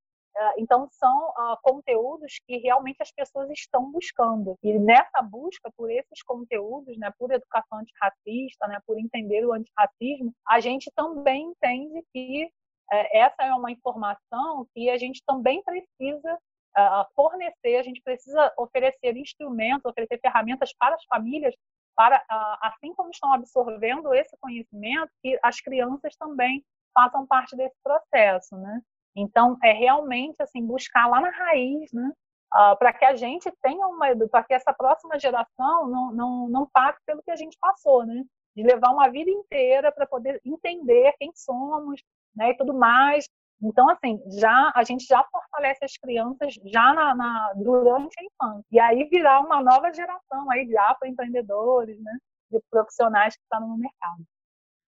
então, 0.58 0.88
são 0.90 1.28
uh, 1.30 1.56
conteúdos 1.62 2.38
que 2.46 2.58
realmente 2.58 3.00
as 3.00 3.10
pessoas 3.10 3.50
estão 3.50 3.90
buscando. 3.90 4.54
E 4.62 4.78
nessa 4.78 5.22
busca 5.22 5.70
por 5.76 5.90
esses 5.90 6.22
conteúdos, 6.22 6.96
né, 6.98 7.10
por 7.18 7.30
educação 7.32 7.78
antirracista, 7.78 8.66
né, 8.68 8.78
por 8.86 8.98
entender 8.98 9.46
o 9.46 9.52
antirracismo, 9.52 10.32
a 10.46 10.60
gente 10.60 10.90
também 10.94 11.50
entende 11.50 12.04
que 12.12 12.44
uh, 12.44 13.06
essa 13.12 13.44
é 13.44 13.52
uma 13.54 13.70
informação 13.70 14.66
que 14.74 14.90
a 14.90 14.98
gente 14.98 15.22
também 15.26 15.62
precisa 15.62 16.34
uh, 16.34 17.06
fornecer, 17.14 17.76
a 17.76 17.82
gente 17.82 18.02
precisa 18.02 18.52
oferecer 18.58 19.16
instrumentos, 19.16 19.84
oferecer 19.86 20.20
ferramentas 20.20 20.72
para 20.78 20.94
as 20.94 21.04
famílias, 21.04 21.54
para, 21.96 22.22
assim 22.60 22.92
como 22.94 23.08
estão 23.08 23.32
absorvendo 23.32 24.12
esse 24.12 24.36
conhecimento, 24.36 25.10
que 25.22 25.38
as 25.42 25.58
crianças 25.62 26.14
também 26.16 26.62
façam 26.92 27.26
parte 27.26 27.56
desse 27.56 27.74
processo, 27.82 28.54
né? 28.54 28.82
Então, 29.16 29.56
é 29.64 29.72
realmente 29.72 30.36
assim 30.40 30.64
buscar 30.64 31.08
lá 31.08 31.20
na 31.20 31.30
raiz, 31.30 31.90
né? 31.92 32.12
Uh, 32.54 32.78
para 32.78 32.92
que 32.92 33.04
a 33.04 33.14
gente 33.16 33.50
tenha 33.62 33.86
uma 33.86 34.06
para 34.30 34.44
que 34.44 34.54
essa 34.54 34.72
próxima 34.72 35.18
geração 35.18 35.88
não, 35.88 36.12
não, 36.12 36.48
não 36.48 36.66
passe 36.72 37.00
pelo 37.04 37.22
que 37.22 37.30
a 37.30 37.36
gente 37.36 37.56
passou, 37.58 38.04
né? 38.04 38.22
De 38.54 38.62
levar 38.62 38.90
uma 38.92 39.08
vida 39.08 39.30
inteira 39.30 39.90
para 39.90 40.06
poder 40.06 40.40
entender 40.44 41.12
quem 41.18 41.32
somos, 41.34 42.00
né? 42.36 42.50
E 42.50 42.56
tudo 42.56 42.74
mais. 42.74 43.26
Então, 43.62 43.88
assim, 43.88 44.22
já 44.38 44.70
a 44.74 44.84
gente 44.84 45.06
já 45.06 45.24
fortalece 45.24 45.84
as 45.84 45.96
crianças 45.96 46.54
já 46.66 46.92
na, 46.92 47.14
na 47.14 47.52
durante 47.56 48.14
a 48.20 48.24
infância. 48.24 48.66
E 48.70 48.78
aí 48.78 49.04
virar 49.04 49.40
uma 49.40 49.62
nova 49.62 49.92
geração 49.92 50.50
aí 50.50 50.66
de 50.66 50.76
afroempreendedores, 50.76 51.98
né? 52.00 52.18
De 52.50 52.60
profissionais 52.70 53.34
que 53.34 53.42
estão 53.42 53.66
no 53.66 53.78
mercado. 53.78 54.24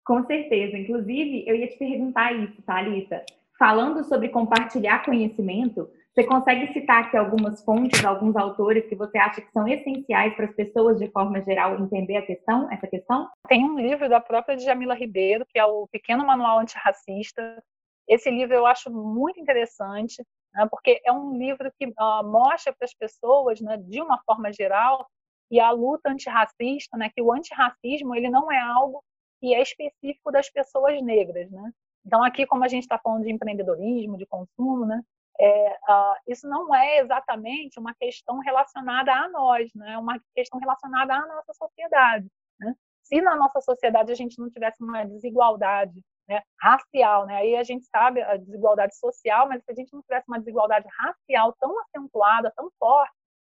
Com 0.05 0.25
certeza. 0.25 0.77
Inclusive, 0.77 1.43
eu 1.47 1.55
ia 1.55 1.67
te 1.67 1.77
perguntar 1.77 2.33
isso, 2.33 2.61
Thalita. 2.63 3.19
Tá, 3.19 3.42
falando 3.57 4.03
sobre 4.03 4.29
compartilhar 4.29 5.05
conhecimento, 5.05 5.89
você 6.13 6.23
consegue 6.25 6.71
citar 6.73 7.03
aqui 7.03 7.17
algumas 7.17 7.63
fontes, 7.63 8.05
alguns 8.05 8.35
autores 8.35 8.85
que 8.87 8.95
você 8.95 9.17
acha 9.17 9.41
que 9.41 9.51
são 9.51 9.67
essenciais 9.67 10.35
para 10.35 10.45
as 10.45 10.53
pessoas, 10.53 10.99
de 10.99 11.09
forma 11.09 11.41
geral, 11.41 11.79
entender 11.79 12.17
a 12.17 12.25
questão, 12.25 12.71
essa 12.71 12.85
questão? 12.85 13.27
Tem 13.47 13.65
um 13.65 13.79
livro 13.79 14.07
da 14.07 14.19
própria 14.19 14.55
Djamila 14.55 14.93
Ribeiro, 14.93 15.43
que 15.49 15.57
é 15.57 15.65
o 15.65 15.87
Pequeno 15.87 16.23
Manual 16.23 16.59
Antirracista. 16.59 17.63
Esse 18.07 18.29
livro 18.29 18.53
eu 18.53 18.67
acho 18.67 18.91
muito 18.91 19.39
interessante, 19.39 20.23
né, 20.53 20.67
porque 20.69 21.01
é 21.03 21.11
um 21.11 21.35
livro 21.35 21.71
que 21.79 21.87
uh, 21.87 22.23
mostra 22.23 22.71
para 22.73 22.85
as 22.85 22.93
pessoas, 22.93 23.59
né, 23.59 23.77
de 23.77 23.99
uma 23.99 24.21
forma 24.23 24.53
geral, 24.53 25.07
que 25.49 25.59
a 25.59 25.71
luta 25.71 26.11
antirracista, 26.11 26.95
né, 26.95 27.09
que 27.15 27.23
o 27.23 27.33
antirracismo 27.33 28.15
ele 28.15 28.29
não 28.29 28.51
é 28.51 28.59
algo 28.59 29.03
que 29.39 29.55
é 29.55 29.61
específico 29.61 30.31
das 30.31 30.49
pessoas 30.49 31.01
negras, 31.01 31.49
né? 31.49 31.71
Então, 32.05 32.23
aqui, 32.23 32.45
como 32.45 32.63
a 32.63 32.67
gente 32.67 32.83
está 32.83 32.99
falando 32.99 33.23
de 33.23 33.31
empreendedorismo, 33.31 34.17
de 34.17 34.25
consumo, 34.25 34.85
né, 34.85 35.01
é, 35.39 35.71
uh, 35.89 36.15
isso 36.27 36.47
não 36.47 36.73
é 36.73 36.99
exatamente 36.99 37.79
uma 37.79 37.93
questão 37.95 38.39
relacionada 38.39 39.11
a 39.11 39.29
nós, 39.29 39.69
né, 39.73 39.93
é 39.93 39.97
uma 39.97 40.19
questão 40.35 40.59
relacionada 40.59 41.13
à 41.13 41.25
nossa 41.27 41.53
sociedade. 41.53 42.27
Né? 42.59 42.75
Se 43.01 43.21
na 43.21 43.35
nossa 43.35 43.59
sociedade 43.61 44.11
a 44.11 44.15
gente 44.15 44.39
não 44.39 44.49
tivesse 44.49 44.83
uma 44.83 45.03
desigualdade 45.05 46.01
né, 46.27 46.41
racial, 46.61 47.25
né, 47.25 47.37
aí 47.37 47.55
a 47.55 47.63
gente 47.63 47.85
sabe 47.85 48.21
a 48.21 48.37
desigualdade 48.37 48.95
social, 48.97 49.47
mas 49.47 49.63
se 49.63 49.71
a 49.71 49.75
gente 49.75 49.91
não 49.93 50.01
tivesse 50.01 50.27
uma 50.27 50.39
desigualdade 50.39 50.87
racial 50.97 51.53
tão 51.59 51.79
acentuada, 51.81 52.53
tão 52.55 52.69
forte, 52.77 53.13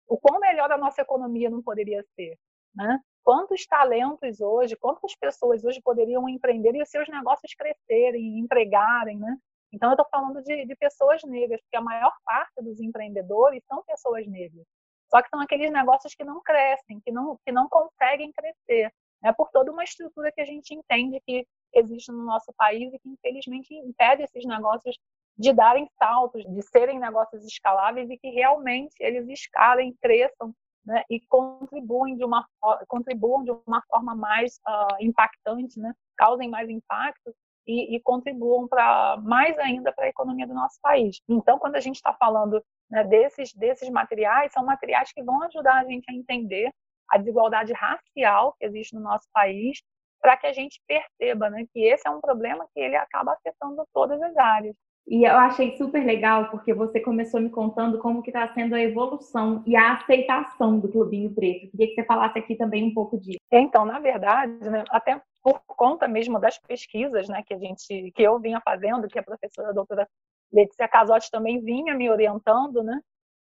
o 0.07 0.17
quão 0.17 0.39
melhor 0.39 0.71
a 0.71 0.77
nossa 0.77 1.01
economia 1.01 1.49
não 1.49 1.61
poderia 1.61 2.03
ser. 2.15 2.37
Né? 2.73 2.99
Quantos 3.27 3.65
talentos 3.67 4.39
hoje, 4.39 4.77
quantas 4.77 5.13
pessoas 5.13 5.61
hoje 5.65 5.81
poderiam 5.81 6.29
empreender 6.29 6.73
e 6.73 6.81
os 6.81 6.87
seus 6.87 7.09
negócios 7.09 7.53
crescerem, 7.55 8.39
empregarem, 8.39 9.19
né? 9.19 9.37
Então, 9.69 9.89
eu 9.89 9.95
estou 9.95 10.07
falando 10.09 10.41
de, 10.41 10.65
de, 10.65 10.75
pessoas 10.77 11.21
negras, 11.25 11.59
porque 11.59 11.75
a 11.75 11.81
maior 11.81 12.13
parte 12.23 12.63
dos 12.63 12.79
empreendedores 12.79 13.61
são 13.65 13.83
pessoas 13.83 14.25
negras. 14.27 14.65
Só 15.11 15.21
que 15.21 15.27
são 15.27 15.41
aqueles 15.41 15.69
negócios 15.73 16.15
que 16.15 16.23
não 16.23 16.41
crescem, 16.41 17.01
que 17.01 17.11
não, 17.11 17.37
que 17.45 17.51
não 17.51 17.67
conseguem 17.67 18.31
crescer, 18.31 18.93
né? 19.21 19.33
por 19.33 19.49
toda 19.49 19.73
uma 19.73 19.83
estrutura 19.83 20.31
que 20.31 20.39
a 20.39 20.45
gente 20.45 20.73
entende 20.73 21.21
que 21.25 21.45
existe 21.73 22.09
no 22.13 22.23
nosso 22.23 22.53
país 22.53 22.93
e 22.93 22.97
que, 22.97 23.09
infelizmente, 23.09 23.73
impede 23.73 24.23
esses 24.23 24.45
negócios 24.45 24.97
de 25.37 25.51
darem 25.51 25.85
saltos, 25.99 26.45
de 26.45 26.61
serem 26.61 26.97
negócios 26.97 27.43
escaláveis 27.43 28.09
e 28.09 28.17
que 28.17 28.29
realmente 28.29 28.95
eles 29.01 29.27
escalem, 29.27 29.93
cresçam 30.01 30.55
né, 30.87 31.03
e 31.09 31.19
contribuem 31.27 32.15
de 32.15 32.23
uma 32.23 32.47
contribuam 32.87 33.43
de 33.43 33.51
uma 33.67 33.83
forma 33.91 34.15
mais 34.15 34.59
uh, 34.67 34.95
impactante, 35.01 35.77
né, 35.79 35.93
causem 36.17 36.49
mais 36.49 36.69
impacto 36.69 37.35
e, 37.67 37.95
e 37.95 37.99
contribuam 37.99 38.67
para 38.67 39.17
mais 39.17 39.57
ainda 39.59 39.91
para 39.91 40.05
a 40.05 40.09
economia 40.09 40.47
do 40.47 40.53
nosso 40.53 40.79
país. 40.81 41.19
Então, 41.27 41.59
quando 41.59 41.75
a 41.75 41.81
gente 41.81 41.97
está 41.97 42.13
falando 42.13 42.63
né, 42.89 43.03
desses 43.03 43.53
desses 43.53 43.89
materiais, 43.89 44.53
são 44.53 44.65
materiais 44.65 45.11
que 45.11 45.21
vão 45.21 45.43
ajudar 45.43 45.81
a 45.81 45.83
gente 45.83 46.09
a 46.09 46.13
entender 46.13 46.71
a 47.09 47.17
desigualdade 47.17 47.73
racial 47.73 48.55
que 48.57 48.65
existe 48.65 48.95
no 48.95 49.01
nosso 49.01 49.27
país, 49.33 49.81
para 50.21 50.37
que 50.37 50.47
a 50.47 50.53
gente 50.53 50.81
perceba 50.87 51.49
né, 51.49 51.65
que 51.73 51.83
esse 51.83 52.07
é 52.07 52.11
um 52.11 52.21
problema 52.21 52.67
que 52.73 52.79
ele 52.79 52.95
acaba 52.95 53.33
afetando 53.33 53.85
todas 53.93 54.21
as 54.21 54.35
áreas. 54.37 54.75
E 55.07 55.23
eu 55.23 55.37
achei 55.37 55.77
super 55.77 56.05
legal 56.05 56.49
porque 56.51 56.73
você 56.73 56.99
começou 56.99 57.39
me 57.39 57.49
contando 57.49 57.97
como 57.97 58.21
que 58.21 58.29
está 58.29 58.53
sendo 58.53 58.75
a 58.75 58.81
evolução 58.81 59.63
e 59.65 59.73
a 59.73 59.93
aceitação 59.93 60.79
do 60.79 60.89
Clubinho 60.89 61.33
Preto. 61.33 61.71
Queria 61.71 61.87
que 61.87 61.95
você 61.95 62.03
falasse 62.03 62.37
aqui 62.37 62.55
também 62.55 62.83
um 62.83 62.93
pouco 62.93 63.17
disso. 63.17 63.39
Então, 63.49 63.85
na 63.85 63.99
verdade, 63.99 64.69
né, 64.69 64.83
até 64.89 65.21
por 65.41 65.61
conta 65.65 66.09
mesmo 66.09 66.39
das 66.41 66.57
pesquisas 66.57 67.29
né, 67.29 67.41
que 67.41 67.53
a 67.53 67.57
gente, 67.57 68.11
que 68.11 68.21
eu 68.21 68.37
vinha 68.37 68.59
fazendo, 68.59 69.07
que 69.07 69.17
a 69.17 69.23
professora 69.23 69.69
a 69.69 69.73
doutora 69.73 70.05
Letícia 70.51 70.89
Casotti 70.89 71.31
também 71.31 71.61
vinha 71.61 71.95
me 71.95 72.09
orientando, 72.09 72.83
né, 72.83 72.99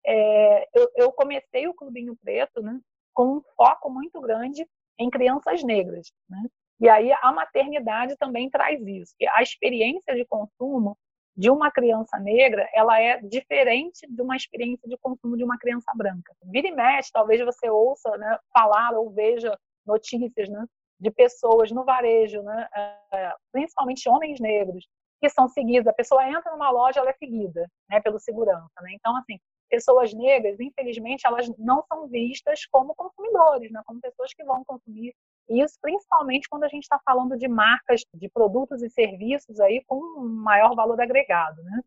é, 0.06 0.68
eu, 0.74 0.90
eu, 0.96 1.12
comecei 1.12 1.66
o 1.66 1.72
Clubinho 1.72 2.14
Preto 2.22 2.60
né, 2.60 2.78
com 3.14 3.36
um 3.36 3.42
foco 3.56 3.88
muito 3.88 4.20
grande 4.20 4.66
em 4.98 5.08
crianças 5.08 5.64
negras. 5.64 6.12
Né? 6.28 6.42
E 6.78 6.90
aí 6.90 7.10
a 7.22 7.32
maternidade 7.32 8.16
também 8.18 8.50
traz 8.50 8.86
isso. 8.86 9.14
A 9.30 9.42
experiência 9.42 10.14
de 10.14 10.26
consumo 10.26 10.94
de 11.36 11.50
uma 11.50 11.70
criança 11.70 12.18
negra, 12.18 12.68
ela 12.72 13.00
é 13.00 13.20
diferente 13.20 14.06
de 14.08 14.22
uma 14.22 14.36
experiência 14.36 14.88
de 14.88 14.96
consumo 14.98 15.36
de 15.36 15.42
uma 15.42 15.58
criança 15.58 15.90
branca. 15.94 16.34
Vira 16.44 16.68
e 16.68 16.72
mexe, 16.72 17.10
talvez 17.12 17.44
você 17.44 17.68
ouça 17.68 18.16
né, 18.16 18.38
falar 18.52 18.92
ou 18.92 19.10
veja 19.10 19.58
notícias 19.84 20.48
né, 20.48 20.64
de 21.00 21.10
pessoas 21.10 21.72
no 21.72 21.84
varejo, 21.84 22.40
né, 22.42 22.68
é, 23.12 23.32
principalmente 23.52 24.08
homens 24.08 24.38
negros, 24.40 24.86
que 25.20 25.28
são 25.28 25.48
seguidos. 25.48 25.88
A 25.88 25.92
pessoa 25.92 26.28
entra 26.28 26.52
numa 26.52 26.70
loja, 26.70 27.00
ela 27.00 27.10
é 27.10 27.14
seguida 27.14 27.68
né, 27.90 28.00
pelo 28.00 28.20
segurança. 28.20 28.80
Né? 28.80 28.92
Então, 28.94 29.16
assim, 29.16 29.38
pessoas 29.68 30.14
negras, 30.14 30.60
infelizmente, 30.60 31.26
elas 31.26 31.48
não 31.58 31.82
são 31.88 32.06
vistas 32.06 32.64
como 32.66 32.94
consumidores, 32.94 33.72
né, 33.72 33.82
como 33.84 34.00
pessoas 34.00 34.32
que 34.32 34.44
vão 34.44 34.64
consumir 34.64 35.12
isso 35.48 35.78
principalmente 35.80 36.48
quando 36.48 36.64
a 36.64 36.68
gente 36.68 36.84
está 36.84 36.98
falando 37.04 37.36
de 37.36 37.48
marcas 37.48 38.02
de 38.14 38.28
produtos 38.28 38.82
e 38.82 38.90
serviços 38.90 39.60
aí 39.60 39.82
com 39.86 40.00
maior 40.20 40.74
valor 40.74 41.00
agregado, 41.00 41.62
né? 41.62 41.80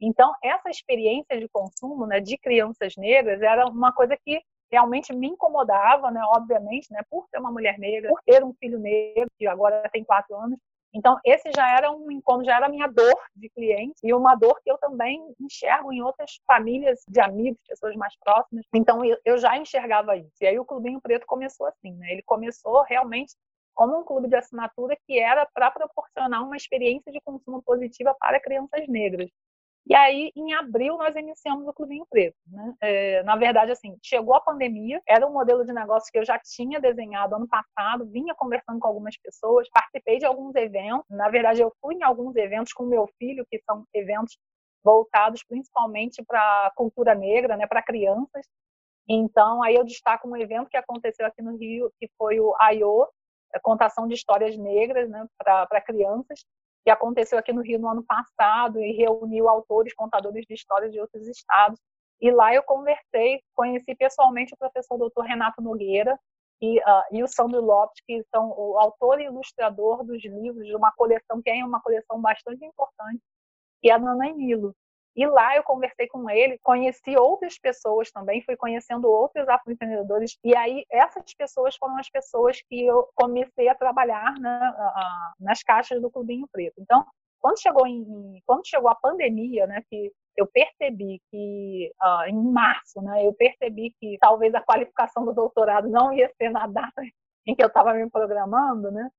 Então, 0.00 0.32
essa 0.42 0.68
experiência 0.68 1.38
de 1.38 1.48
consumo 1.48 2.06
né, 2.06 2.20
de 2.20 2.36
crianças 2.36 2.94
negras 2.96 3.40
era 3.40 3.66
uma 3.66 3.92
coisa 3.92 4.16
que 4.22 4.42
realmente 4.70 5.14
me 5.14 5.28
incomodava, 5.28 6.10
né, 6.10 6.20
obviamente, 6.34 6.88
né, 6.90 7.00
por 7.08 7.26
ser 7.28 7.38
uma 7.38 7.52
mulher 7.52 7.78
negra, 7.78 8.10
por 8.10 8.20
ter 8.22 8.42
um 8.44 8.52
filho 8.54 8.78
negro, 8.78 9.30
que 9.38 9.46
agora 9.46 9.88
tem 9.90 10.04
quatro 10.04 10.34
anos, 10.36 10.58
então, 10.94 11.18
esse 11.24 11.50
já 11.54 11.68
era 11.76 11.90
um 11.90 12.08
incômodo, 12.10 12.44
já 12.44 12.56
era 12.56 12.66
a 12.66 12.68
minha 12.68 12.86
dor 12.86 13.20
de 13.34 13.50
cliente 13.50 13.98
e 14.04 14.14
uma 14.14 14.36
dor 14.36 14.60
que 14.62 14.70
eu 14.70 14.78
também 14.78 15.20
enxergo 15.40 15.92
em 15.92 16.00
outras 16.00 16.38
famílias 16.46 17.02
de 17.08 17.20
amigos, 17.20 17.60
pessoas 17.66 17.96
mais 17.96 18.14
próximas. 18.20 18.64
Então, 18.72 19.00
eu 19.24 19.36
já 19.36 19.58
enxergava 19.58 20.16
isso. 20.16 20.36
E 20.40 20.46
aí 20.46 20.58
o 20.58 20.64
Clubinho 20.64 21.00
Preto 21.00 21.26
começou 21.26 21.66
assim, 21.66 21.92
né? 21.94 22.12
Ele 22.12 22.22
começou 22.22 22.82
realmente 22.82 23.34
como 23.74 23.98
um 23.98 24.04
clube 24.04 24.28
de 24.28 24.36
assinatura 24.36 24.96
que 25.04 25.18
era 25.18 25.44
para 25.46 25.70
proporcionar 25.70 26.44
uma 26.44 26.56
experiência 26.56 27.10
de 27.10 27.20
consumo 27.20 27.60
positiva 27.60 28.14
para 28.18 28.40
crianças 28.40 28.86
negras. 28.86 29.28
E 29.86 29.94
aí, 29.94 30.32
em 30.34 30.54
abril, 30.54 30.96
nós 30.96 31.14
iniciamos 31.14 31.66
o 31.68 31.72
Clubinho 31.72 32.06
Preto. 32.08 32.36
Né? 32.46 32.74
É, 32.80 33.22
na 33.22 33.36
verdade, 33.36 33.70
assim, 33.70 33.98
chegou 34.02 34.34
a 34.34 34.40
pandemia, 34.40 35.00
era 35.06 35.26
um 35.26 35.32
modelo 35.32 35.64
de 35.64 35.74
negócio 35.74 36.10
que 36.10 36.18
eu 36.18 36.24
já 36.24 36.38
tinha 36.38 36.80
desenhado 36.80 37.34
ano 37.34 37.46
passado, 37.46 38.06
vinha 38.06 38.34
conversando 38.34 38.80
com 38.80 38.88
algumas 38.88 39.14
pessoas, 39.18 39.68
participei 39.68 40.18
de 40.18 40.24
alguns 40.24 40.54
eventos. 40.54 41.04
Na 41.10 41.28
verdade, 41.28 41.60
eu 41.60 41.70
fui 41.82 41.96
em 41.96 42.02
alguns 42.02 42.34
eventos 42.36 42.72
com 42.72 42.86
meu 42.86 43.06
filho, 43.18 43.46
que 43.50 43.60
são 43.68 43.84
eventos 43.92 44.38
voltados 44.82 45.42
principalmente 45.44 46.22
para 46.24 46.66
a 46.66 46.72
cultura 46.74 47.14
negra, 47.14 47.56
né, 47.56 47.66
para 47.66 47.82
crianças. 47.82 48.46
Então, 49.06 49.62
aí 49.62 49.74
eu 49.74 49.84
destaco 49.84 50.26
um 50.26 50.36
evento 50.36 50.70
que 50.70 50.78
aconteceu 50.78 51.26
aqui 51.26 51.42
no 51.42 51.56
Rio, 51.58 51.92
que 52.00 52.08
foi 52.16 52.40
o 52.40 52.54
AIO, 52.58 53.06
a 53.54 53.60
contação 53.60 54.08
de 54.08 54.14
histórias 54.14 54.56
negras 54.56 55.10
né, 55.10 55.26
para 55.38 55.80
crianças 55.82 56.42
que 56.84 56.90
aconteceu 56.90 57.38
aqui 57.38 57.52
no 57.52 57.62
Rio 57.62 57.78
no 57.78 57.88
ano 57.88 58.04
passado 58.04 58.78
e 58.78 58.92
reuniu 58.92 59.48
autores, 59.48 59.94
contadores 59.94 60.44
de 60.46 60.54
histórias 60.54 60.92
de 60.92 61.00
outros 61.00 61.26
estados. 61.26 61.80
E 62.20 62.30
lá 62.30 62.54
eu 62.54 62.62
conversei, 62.62 63.40
conheci 63.54 63.94
pessoalmente 63.94 64.54
o 64.54 64.56
professor 64.56 64.98
doutor 64.98 65.22
Renato 65.22 65.62
Nogueira 65.62 66.18
e, 66.60 66.78
uh, 66.78 67.02
e 67.10 67.22
o 67.22 67.26
Sandro 67.26 67.60
Lopes, 67.60 68.02
que 68.06 68.22
são 68.34 68.50
o 68.50 68.78
autor 68.78 69.20
e 69.20 69.24
ilustrador 69.24 70.04
dos 70.04 70.22
livros 70.22 70.66
de 70.66 70.76
uma 70.76 70.92
coleção 70.92 71.42
que 71.42 71.50
é 71.50 71.64
uma 71.64 71.80
coleção 71.80 72.20
bastante 72.20 72.64
importante, 72.64 73.22
que 73.80 73.90
é 73.90 73.94
a 73.94 73.98
Nanã 73.98 74.32
Nilo. 74.34 74.74
E 75.16 75.26
lá 75.26 75.56
eu 75.56 75.62
conversei 75.62 76.08
com 76.08 76.28
ele, 76.28 76.58
conheci 76.62 77.16
outras 77.16 77.58
pessoas 77.58 78.10
também, 78.10 78.42
fui 78.42 78.56
conhecendo 78.56 79.08
outros 79.08 79.48
afroempreendedores. 79.48 80.36
E 80.42 80.56
aí 80.56 80.84
essas 80.90 81.32
pessoas 81.34 81.76
foram 81.76 81.96
as 81.98 82.10
pessoas 82.10 82.60
que 82.68 82.84
eu 82.84 83.08
comecei 83.14 83.68
a 83.68 83.74
trabalhar 83.74 84.34
na, 84.40 85.32
nas 85.38 85.62
caixas 85.62 86.00
do 86.02 86.10
Clubinho 86.10 86.48
Preto. 86.50 86.74
Então, 86.78 87.04
quando 87.40 87.60
chegou 87.60 87.86
em, 87.86 88.42
quando 88.46 88.66
chegou 88.66 88.88
a 88.88 88.94
pandemia, 88.94 89.66
né, 89.66 89.82
que 89.88 90.10
eu 90.36 90.46
percebi 90.46 91.20
que 91.30 91.92
uh, 92.02 92.28
em 92.28 92.52
março, 92.52 93.00
né, 93.02 93.24
eu 93.24 93.32
percebi 93.34 93.94
que 94.00 94.16
talvez 94.20 94.54
a 94.54 94.62
qualificação 94.62 95.24
do 95.24 95.32
doutorado 95.32 95.88
não 95.88 96.12
ia 96.12 96.28
ser 96.36 96.50
na 96.50 96.66
data 96.66 97.02
em 97.46 97.54
que 97.54 97.62
eu 97.62 97.68
estava 97.68 97.92
me 97.92 98.08
programando, 98.10 98.90
né? 98.90 99.10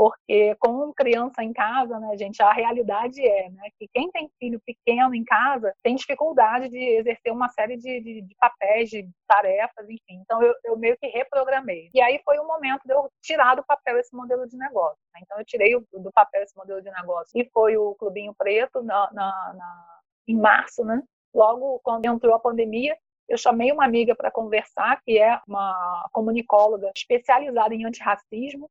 Porque 0.00 0.56
com 0.58 0.94
criança 0.94 1.44
em 1.44 1.52
casa, 1.52 2.00
né, 2.00 2.16
gente, 2.16 2.42
a 2.42 2.50
realidade 2.54 3.20
é 3.22 3.50
né, 3.50 3.68
que 3.78 3.86
quem 3.92 4.10
tem 4.10 4.30
filho 4.38 4.58
pequeno 4.64 5.14
em 5.14 5.22
casa 5.22 5.74
tem 5.82 5.94
dificuldade 5.94 6.70
de 6.70 6.78
exercer 6.78 7.30
uma 7.30 7.50
série 7.50 7.76
de, 7.76 8.00
de, 8.00 8.22
de 8.22 8.34
papéis, 8.36 8.88
de 8.88 9.06
tarefas, 9.28 9.84
enfim. 9.90 10.22
Então 10.22 10.42
eu, 10.42 10.54
eu, 10.64 10.78
meio 10.78 10.96
que 10.96 11.06
reprogramei. 11.06 11.90
E 11.92 12.00
aí 12.00 12.18
foi 12.24 12.38
o 12.38 12.46
momento 12.46 12.80
de 12.86 12.94
eu 12.94 13.10
tirar 13.20 13.56
do 13.56 13.62
papel 13.62 13.98
esse 13.98 14.16
modelo 14.16 14.48
de 14.48 14.56
negócio. 14.56 14.96
Né? 15.12 15.20
Então 15.22 15.38
eu 15.38 15.44
tirei 15.44 15.78
do 15.78 16.12
papel 16.14 16.44
esse 16.44 16.56
modelo 16.56 16.80
de 16.80 16.90
negócio 16.90 17.30
e 17.34 17.46
foi 17.52 17.76
o 17.76 17.94
Clubinho 17.96 18.34
Preto 18.38 18.82
na, 18.82 19.06
na, 19.12 19.52
na 19.54 20.00
em 20.26 20.40
março, 20.40 20.82
né? 20.82 21.02
Logo 21.34 21.78
quando 21.84 22.06
entrou 22.06 22.34
a 22.34 22.40
pandemia, 22.40 22.96
eu 23.28 23.36
chamei 23.36 23.70
uma 23.70 23.84
amiga 23.84 24.16
para 24.16 24.30
conversar, 24.30 24.98
que 25.02 25.18
é 25.18 25.38
uma 25.46 26.08
comunicóloga 26.10 26.90
especializada 26.96 27.74
em 27.74 27.84
antirracismo, 27.84 28.70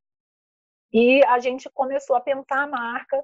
e 0.92 1.24
a 1.26 1.40
gente 1.40 1.70
começou 1.70 2.16
a 2.16 2.22
pensar 2.22 2.64
a 2.64 2.68
marca 2.68 3.24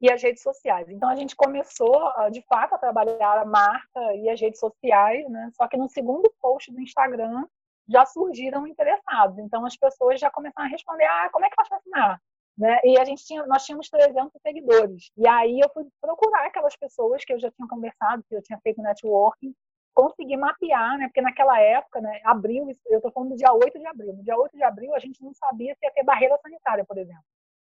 e 0.00 0.10
as 0.10 0.22
redes 0.22 0.42
sociais. 0.42 0.88
Então 0.88 1.08
a 1.08 1.16
gente 1.16 1.34
começou, 1.34 2.12
de 2.30 2.42
fato, 2.42 2.74
a 2.74 2.78
trabalhar 2.78 3.38
a 3.38 3.44
marca 3.44 4.14
e 4.16 4.28
as 4.28 4.40
redes 4.40 4.60
sociais, 4.60 5.28
né? 5.30 5.50
Só 5.54 5.66
que 5.68 5.76
no 5.76 5.88
segundo 5.88 6.32
post 6.40 6.72
do 6.72 6.80
Instagram 6.80 7.46
já 7.88 8.04
surgiram 8.04 8.66
interessados. 8.66 9.38
Então 9.38 9.64
as 9.64 9.76
pessoas 9.76 10.20
já 10.20 10.30
começaram 10.30 10.68
a 10.68 10.70
responder: 10.70 11.04
"Ah, 11.04 11.30
como 11.32 11.46
é 11.46 11.50
que 11.50 11.56
faz 11.56 11.68
para 11.68 11.78
assinar?" 11.78 12.20
Né? 12.56 12.78
E 12.84 12.98
a 12.98 13.04
gente 13.04 13.24
tinha, 13.24 13.44
nós 13.46 13.64
tínhamos 13.64 13.88
300 13.90 14.40
seguidores. 14.40 15.10
E 15.16 15.26
aí 15.26 15.58
eu 15.58 15.68
fui 15.70 15.84
procurar 16.00 16.46
aquelas 16.46 16.76
pessoas 16.76 17.24
que 17.24 17.32
eu 17.32 17.40
já 17.40 17.50
tinha 17.50 17.66
conversado, 17.66 18.22
que 18.28 18.34
eu 18.36 18.42
tinha 18.42 18.58
feito 18.62 18.80
networking, 18.80 19.52
conseguir 19.94 20.36
mapear, 20.36 20.98
né? 20.98 21.06
Porque 21.06 21.22
naquela 21.22 21.58
época, 21.60 22.00
né, 22.00 22.20
abril, 22.24 22.66
eu 22.86 22.98
estou 22.98 23.12
falando 23.12 23.30
do 23.30 23.36
dia 23.36 23.52
8 23.52 23.78
de 23.78 23.86
abril. 23.86 24.12
No 24.12 24.22
dia 24.22 24.36
8 24.36 24.56
de 24.56 24.62
abril, 24.62 24.94
a 24.94 24.98
gente 24.98 25.22
não 25.22 25.32
sabia 25.32 25.74
se 25.74 25.86
ia 25.86 25.92
ter 25.92 26.02
barreira 26.02 26.36
sanitária, 26.42 26.84
por 26.84 26.98
exemplo. 26.98 27.24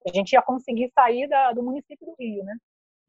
A 0.07 0.11
gente 0.11 0.33
ia 0.33 0.41
conseguir 0.41 0.89
sair 0.93 1.27
da, 1.27 1.51
do 1.51 1.61
município 1.61 2.05
do 2.05 2.15
Rio, 2.17 2.43
né? 2.43 2.55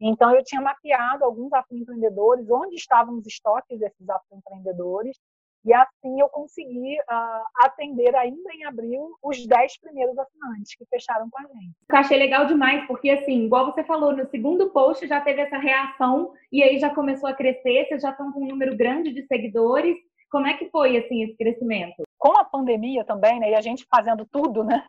Então, 0.00 0.34
eu 0.34 0.42
tinha 0.42 0.60
mapeado 0.60 1.24
alguns 1.24 1.52
afroempreendedores, 1.52 2.50
onde 2.50 2.74
estavam 2.74 3.16
os 3.16 3.26
estoques 3.26 3.78
desses 3.78 4.08
afroempreendedores, 4.08 5.18
e 5.64 5.72
assim 5.72 6.20
eu 6.20 6.28
consegui 6.28 6.98
uh, 7.00 7.44
atender 7.64 8.14
ainda 8.14 8.52
em 8.52 8.64
abril 8.64 9.16
os 9.22 9.46
10 9.46 9.80
primeiros 9.80 10.16
assinantes 10.18 10.74
que 10.76 10.84
fecharam 10.86 11.28
com 11.30 11.38
a 11.38 11.42
gente. 11.42 11.74
Eu 11.88 11.96
achei 11.96 12.18
legal 12.18 12.46
demais, 12.46 12.86
porque 12.86 13.10
assim, 13.10 13.44
igual 13.44 13.66
você 13.66 13.82
falou, 13.82 14.14
no 14.14 14.28
segundo 14.28 14.70
post 14.70 15.06
já 15.06 15.20
teve 15.20 15.40
essa 15.40 15.58
reação 15.58 16.32
e 16.52 16.62
aí 16.62 16.78
já 16.78 16.90
começou 16.94 17.28
a 17.28 17.34
crescer, 17.34 17.86
vocês 17.86 18.02
já 18.02 18.10
estão 18.10 18.30
com 18.32 18.40
um 18.40 18.48
número 18.48 18.76
grande 18.76 19.12
de 19.12 19.26
seguidores. 19.26 19.96
Como 20.30 20.46
é 20.46 20.54
que 20.54 20.68
foi 20.68 20.96
assim 20.96 21.22
esse 21.22 21.36
crescimento? 21.36 22.02
Com 22.18 22.36
a 22.38 22.44
pandemia 22.44 23.04
também, 23.04 23.38
né, 23.38 23.50
e 23.50 23.54
a 23.54 23.60
gente 23.60 23.86
fazendo 23.88 24.26
tudo, 24.30 24.64
né, 24.64 24.84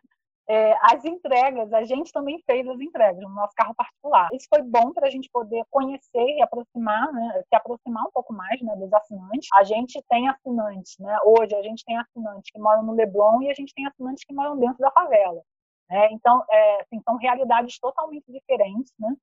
é, 0.48 0.76
as 0.80 1.04
entregas, 1.04 1.72
a 1.72 1.82
gente 1.84 2.12
também 2.12 2.40
fez 2.46 2.66
as 2.68 2.80
entregas 2.80 3.20
no 3.20 3.30
nosso 3.30 3.52
carro 3.54 3.74
particular. 3.74 4.28
Isso 4.32 4.46
foi 4.48 4.62
bom 4.62 4.92
para 4.92 5.08
a 5.08 5.10
gente 5.10 5.28
poder 5.32 5.64
conhecer 5.70 6.36
e 6.36 6.42
aproximar, 6.42 7.12
né, 7.12 7.42
se 7.48 7.56
aproximar 7.56 8.04
um 8.04 8.10
pouco 8.12 8.32
mais 8.32 8.60
né, 8.62 8.76
dos 8.76 8.92
assinantes. 8.92 9.48
A 9.54 9.64
gente 9.64 10.00
tem 10.08 10.28
assinantes, 10.28 10.96
né, 11.00 11.16
hoje 11.24 11.54
a 11.54 11.62
gente 11.62 11.84
tem 11.84 11.98
assinantes 11.98 12.50
que 12.50 12.60
moram 12.60 12.82
no 12.84 12.92
Leblon 12.92 13.42
e 13.42 13.50
a 13.50 13.54
gente 13.54 13.74
tem 13.74 13.86
assinantes 13.86 14.24
que 14.24 14.32
moram 14.32 14.56
dentro 14.58 14.78
da 14.78 14.90
favela. 14.90 15.42
Né? 15.90 16.08
Então, 16.12 16.44
é, 16.50 16.80
assim, 16.82 17.00
são 17.02 17.16
realidades 17.16 17.78
totalmente 17.78 18.30
diferentes, 18.30 18.92
né? 18.98 19.14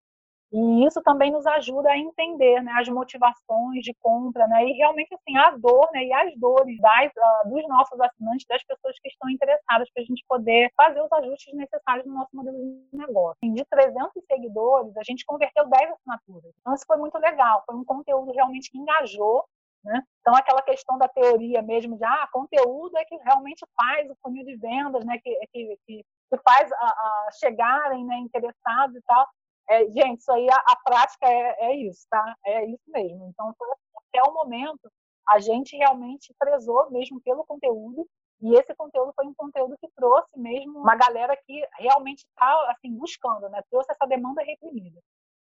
E 0.54 0.86
isso 0.86 1.02
também 1.02 1.32
nos 1.32 1.48
ajuda 1.48 1.90
a 1.90 1.98
entender 1.98 2.62
né, 2.62 2.72
as 2.78 2.88
motivações 2.88 3.82
de 3.82 3.92
compra, 3.96 4.48
né, 4.48 4.64
e 4.66 4.74
realmente 4.74 5.14
assim, 5.16 5.36
a 5.36 5.50
dor 5.58 5.90
né, 5.92 6.06
e 6.06 6.14
as 6.14 6.38
dores 6.38 6.80
das, 6.80 7.12
uh, 7.12 7.50
dos 7.50 7.68
nossos 7.68 8.00
assinantes, 8.00 8.46
das 8.48 8.64
pessoas 8.64 8.96
que 9.00 9.08
estão 9.08 9.30
interessadas, 9.32 9.90
para 9.92 10.04
a 10.04 10.06
gente 10.06 10.24
poder 10.28 10.72
fazer 10.78 11.02
os 11.02 11.12
ajustes 11.12 11.56
necessários 11.56 12.06
no 12.06 12.14
nosso 12.14 12.30
modelo 12.34 12.56
de 12.56 12.98
negócio. 12.98 13.38
De 13.42 13.66
300 13.66 14.12
seguidores, 14.32 14.96
a 14.96 15.04
gente 15.04 15.26
converteu 15.26 15.68
10 15.68 15.92
assinaturas. 15.92 16.54
Então, 16.62 16.74
isso 16.76 16.86
foi 16.86 16.98
muito 16.98 17.18
legal, 17.18 17.64
foi 17.66 17.76
um 17.76 17.84
conteúdo 17.84 18.32
realmente 18.32 18.70
que 18.70 18.78
engajou 18.78 19.44
né? 19.84 20.02
Então, 20.22 20.34
aquela 20.34 20.62
questão 20.62 20.98
da 20.98 21.10
teoria 21.10 21.62
mesmo 21.62 21.98
de 21.98 22.06
ah, 22.06 22.28
conteúdo 22.32 22.98
é 22.98 23.04
que 23.04 23.18
realmente 23.18 23.66
faz 23.76 24.10
o 24.10 24.16
funil 24.22 24.46
de 24.46 24.56
vendas, 24.56 25.04
né? 25.04 25.20
que, 25.22 25.38
que, 25.52 25.78
que 25.86 26.06
faz 26.48 26.72
a, 26.72 26.86
a 26.86 27.30
chegarem 27.34 28.06
né, 28.06 28.16
interessados 28.18 28.96
e 28.96 29.02
tal. 29.02 29.28
É, 29.70 29.86
gente, 29.90 30.20
isso 30.20 30.32
aí, 30.32 30.48
a, 30.50 30.56
a 30.56 30.76
prática 30.84 31.28
é, 31.28 31.66
é, 31.68 31.76
isso, 31.78 32.06
tá? 32.10 32.36
É 32.46 32.66
isso 32.66 32.84
mesmo. 32.88 33.28
Então, 33.30 33.54
até 33.96 34.22
o 34.30 34.34
momento, 34.34 34.92
a 35.30 35.40
gente 35.40 35.76
realmente 35.78 36.34
prezou 36.38 36.92
mesmo 36.92 37.22
pelo 37.22 37.46
conteúdo, 37.46 38.08
e 38.42 38.56
esse 38.56 38.76
conteúdo 38.76 39.14
foi 39.16 39.26
um 39.26 39.34
conteúdo 39.34 39.78
que 39.80 39.88
trouxe 39.96 40.38
mesmo 40.38 40.80
uma 40.80 40.96
galera 40.96 41.36
que 41.46 41.66
realmente 41.80 42.26
está 42.26 42.72
assim, 42.72 42.94
buscando, 42.94 43.48
né? 43.50 43.62
Trouxe 43.70 43.92
essa 43.92 44.06
demanda 44.06 44.44
reprimida. 44.44 45.00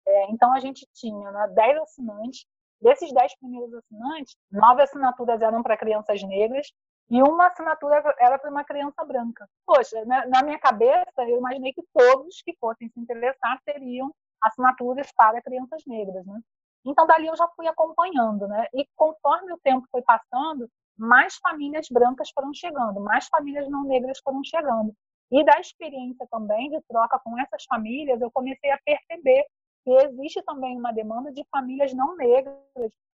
É, 0.06 0.30
então, 0.30 0.52
a 0.52 0.60
gente 0.60 0.86
tinha 0.94 1.30
né, 1.30 1.48
10 1.54 1.78
assinantes, 1.78 2.44
desses 2.80 3.12
10 3.12 3.38
primeiros 3.38 3.72
assinantes, 3.74 4.36
nove 4.50 4.82
assinaturas 4.82 5.40
eram 5.40 5.62
para 5.62 5.76
crianças 5.76 6.22
negras, 6.22 6.66
e 7.10 7.20
uma 7.22 7.48
assinatura 7.48 8.14
era 8.18 8.38
para 8.38 8.50
uma 8.50 8.64
criança 8.64 9.04
branca. 9.04 9.48
Poxa, 9.66 10.04
na, 10.04 10.26
na, 10.26 10.42
minha 10.44 10.58
cabeça, 10.58 11.18
eu 11.18 11.38
imaginei 11.38 11.72
que 11.72 11.82
todos 11.92 12.40
que 12.42 12.56
fossem 12.60 12.88
se 12.88 13.00
interessar 13.00 13.60
teriam 13.64 14.14
assinaturas 14.40 15.10
para 15.16 15.42
crianças 15.42 15.82
negras, 15.86 16.24
né? 16.24 16.40
Então, 16.86 17.06
dali 17.06 17.26
eu 17.26 17.36
já 17.36 17.48
fui 17.56 17.66
acompanhando, 17.66 18.46
né? 18.46 18.66
E 18.72 18.86
conforme 18.96 19.52
o 19.52 19.58
tempo 19.58 19.86
foi 19.90 20.02
passando, 20.02 20.70
mais 20.96 21.36
famílias 21.36 21.88
brancas 21.90 22.30
foram 22.30 22.54
chegando, 22.54 23.00
mais 23.00 23.26
famílias 23.26 23.68
não 23.68 23.84
negras 23.84 24.20
foram 24.22 24.42
chegando. 24.44 24.94
E 25.32 25.44
da 25.44 25.58
experiência 25.60 26.26
também 26.30 26.70
de 26.70 26.80
troca 26.88 27.18
com 27.24 27.38
essas 27.38 27.64
famílias, 27.64 28.20
eu 28.20 28.30
comecei 28.30 28.70
a 28.70 28.78
perceber 28.84 29.44
que 29.84 29.90
existe 29.90 30.42
também 30.42 30.76
uma 30.76 30.92
demanda 30.92 31.32
de 31.32 31.44
famílias 31.50 31.92
não 31.92 32.16
negras 32.16 32.56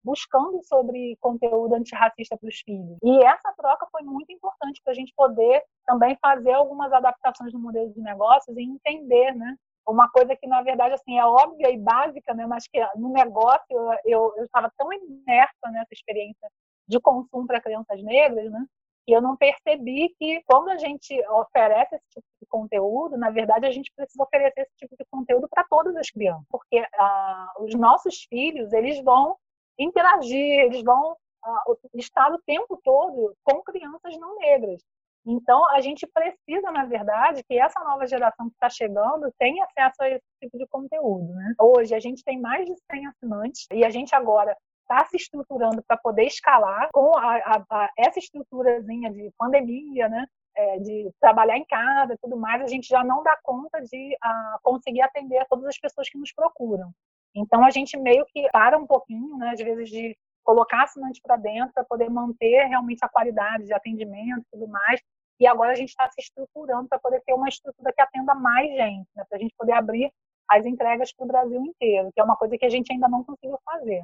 buscando 0.04 0.62
sobre 0.64 1.18
conteúdo 1.20 1.76
antirracista 1.76 2.38
para 2.38 2.50
os 2.50 2.60
filhos. 2.60 2.98
E 3.04 3.24
essa 3.26 3.54
troca 3.58 3.88
foi 3.92 4.04
muito 4.04 4.32
importante 4.32 4.82
para 4.84 4.92
a 4.92 4.96
gente 4.96 5.14
poder 5.16 5.64
também 5.86 6.18
fazer 6.22 6.54
algumas 6.54 6.92
adaptações 6.92 7.54
no 7.54 7.60
modelo 7.60 7.92
de 7.94 8.02
negócios 8.02 8.56
e 8.58 8.62
entender, 8.62 9.34
né? 9.36 9.56
Uma 9.88 10.10
coisa 10.10 10.36
que, 10.36 10.48
na 10.48 10.62
verdade, 10.62 10.94
assim, 10.94 11.20
é 11.20 11.26
óbvia 11.26 11.70
e 11.70 11.78
básica, 11.78 12.34
né? 12.34 12.46
mas 12.46 12.66
que 12.68 12.80
no 12.96 13.10
negócio 13.10 13.76
eu 14.06 14.34
estava 14.44 14.72
tão 14.78 14.92
imersa 14.94 15.70
nessa 15.72 15.94
experiência 15.94 16.50
de 16.88 17.00
consumo 17.00 17.46
para 17.46 17.62
crianças 17.62 18.02
negras, 18.02 18.50
né? 18.52 18.66
E 19.06 19.12
eu 19.12 19.22
não 19.22 19.36
percebi 19.36 20.16
que 20.18 20.42
quando 20.46 20.70
a 20.70 20.78
gente 20.78 21.14
oferece 21.28 21.96
esse 21.96 22.06
tipo 22.10 22.26
de 22.42 22.48
conteúdo, 22.48 23.18
na 23.18 23.30
verdade 23.30 23.66
a 23.66 23.72
gente 23.72 23.92
precisa 23.94 24.24
oferecer 24.24 24.62
esse 24.62 24.76
tipo 24.78 24.96
de 24.98 25.06
conteúdo 25.12 25.48
para 25.50 25.66
todas 25.66 25.94
as 25.98 26.10
crianças, 26.10 26.46
porque 26.50 26.82
ah, 26.98 27.54
os 27.60 27.74
nossos 27.76 28.24
filhos 28.30 28.72
eles 28.72 29.04
vão 29.04 29.36
interagir, 29.78 30.60
eles 30.66 30.84
vão 30.84 31.14
uh, 31.14 31.78
estar 31.96 32.32
o 32.32 32.42
tempo 32.46 32.80
todo 32.84 33.36
com 33.44 33.62
crianças 33.64 34.18
não 34.18 34.38
negras. 34.38 34.82
Então, 35.26 35.70
a 35.70 35.80
gente 35.80 36.06
precisa, 36.06 36.70
na 36.72 36.86
verdade, 36.86 37.44
que 37.44 37.58
essa 37.58 37.80
nova 37.80 38.06
geração 38.06 38.50
que 38.50 38.56
está 38.56 38.70
chegando 38.70 39.34
tenha 39.40 39.66
acesso 39.66 40.04
a 40.04 40.10
esse 40.10 40.26
tipo 40.42 40.58
de 40.58 40.68
conteúdo. 40.68 41.34
Né? 41.34 41.54
Hoje, 41.60 41.96
a 41.96 42.00
gente 42.00 42.24
tem 42.24 42.40
mais 42.42 42.66
de 42.66 42.74
100 42.92 43.08
assinantes 43.08 43.66
e 43.72 43.86
a 43.86 43.90
gente 43.90 44.14
agora 44.14 44.56
está 44.82 45.06
se 45.06 45.16
estruturando 45.16 45.82
para 45.88 45.98
poder 45.98 46.26
escalar 46.26 46.90
com 46.94 47.18
a, 47.18 47.38
a, 47.38 47.64
a, 47.70 47.90
essa 47.98 48.20
estruturazinha 48.20 49.12
de 49.12 49.32
pandemia, 49.38 50.10
né? 50.10 50.26
É, 50.56 50.78
de 50.78 51.10
trabalhar 51.20 51.58
em 51.58 51.66
casa 51.66 52.14
e 52.14 52.18
tudo 52.22 52.38
mais, 52.38 52.62
a 52.62 52.68
gente 52.68 52.88
já 52.88 53.04
não 53.04 53.24
dá 53.24 53.36
conta 53.42 53.82
de 53.82 54.16
a, 54.22 54.60
conseguir 54.62 55.02
atender 55.02 55.44
todas 55.50 55.66
as 55.66 55.80
pessoas 55.80 56.08
que 56.08 56.18
nos 56.18 56.32
procuram. 56.32 56.92
Então, 57.36 57.66
a 57.66 57.70
gente 57.70 57.98
meio 57.98 58.26
que 58.26 58.48
para 58.52 58.78
um 58.78 58.86
pouquinho, 58.86 59.38
né, 59.38 59.52
às 59.52 59.60
vezes, 59.60 59.90
de 59.90 60.16
colocar 60.44 60.84
assinante 60.84 61.22
para 61.22 61.38
dentro 61.38 61.74
para 61.74 61.84
poder 61.84 62.10
manter 62.10 62.68
realmente 62.68 63.04
a 63.04 63.10
qualidade 63.10 63.66
de 63.66 63.74
atendimento 63.74 64.42
e 64.42 64.52
tudo 64.52 64.68
mais. 64.68 65.02
E 65.40 65.48
agora 65.48 65.72
a 65.72 65.76
gente 65.76 65.90
está 65.90 66.10
se 66.10 66.22
estruturando 66.22 66.88
para 66.88 67.00
poder 67.00 67.22
ter 67.26 67.34
uma 67.34 67.50
estrutura 67.50 67.92
que 67.94 68.02
atenda 68.02 68.36
mais 68.36 68.70
gente, 68.70 69.08
né, 69.16 69.24
para 69.28 69.38
a 69.38 69.42
gente 69.42 69.56
poder 69.58 69.74
abrir 69.74 70.12
as 70.50 70.66
entregas 70.66 71.14
para 71.14 71.24
o 71.24 71.28
Brasil 71.28 71.62
inteiro, 71.62 72.12
que 72.14 72.20
é 72.20 72.24
uma 72.24 72.36
coisa 72.36 72.58
que 72.58 72.66
a 72.66 72.70
gente 72.70 72.92
ainda 72.92 73.08
não 73.08 73.24
conseguiu 73.24 73.58
fazer. 73.66 74.04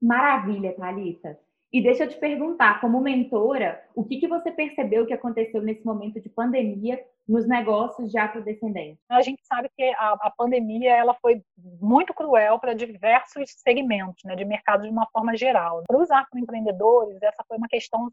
Maravilha, 0.00 0.74
Thalita. 0.74 1.38
E 1.72 1.82
deixa 1.82 2.04
eu 2.04 2.08
te 2.08 2.18
perguntar, 2.18 2.80
como 2.80 3.00
mentora, 3.00 3.82
o 3.94 4.04
que, 4.04 4.18
que 4.18 4.28
você 4.28 4.50
percebeu 4.50 5.06
que 5.06 5.12
aconteceu 5.12 5.62
nesse 5.62 5.84
momento 5.84 6.20
de 6.20 6.28
pandemia 6.28 7.02
nos 7.28 7.46
negócios 7.46 8.10
de 8.10 8.18
afrodescendentes? 8.18 8.98
A 9.08 9.22
gente 9.22 9.42
sabe 9.44 9.70
que 9.76 9.84
a, 9.96 10.12
a 10.20 10.32
pandemia 10.36 10.94
ela 10.94 11.14
foi 11.14 11.42
muito 11.80 12.12
cruel 12.12 12.58
para 12.58 12.74
diversos 12.74 13.52
segmentos 13.58 14.22
né, 14.24 14.34
de 14.34 14.44
mercado 14.44 14.82
de 14.82 14.90
uma 14.90 15.06
forma 15.12 15.36
geral. 15.36 15.82
Para 15.86 15.98
os 15.98 16.10
afroempreendedores, 16.10 17.22
essa 17.22 17.44
foi 17.46 17.56
uma 17.56 17.68
questão 17.68 18.10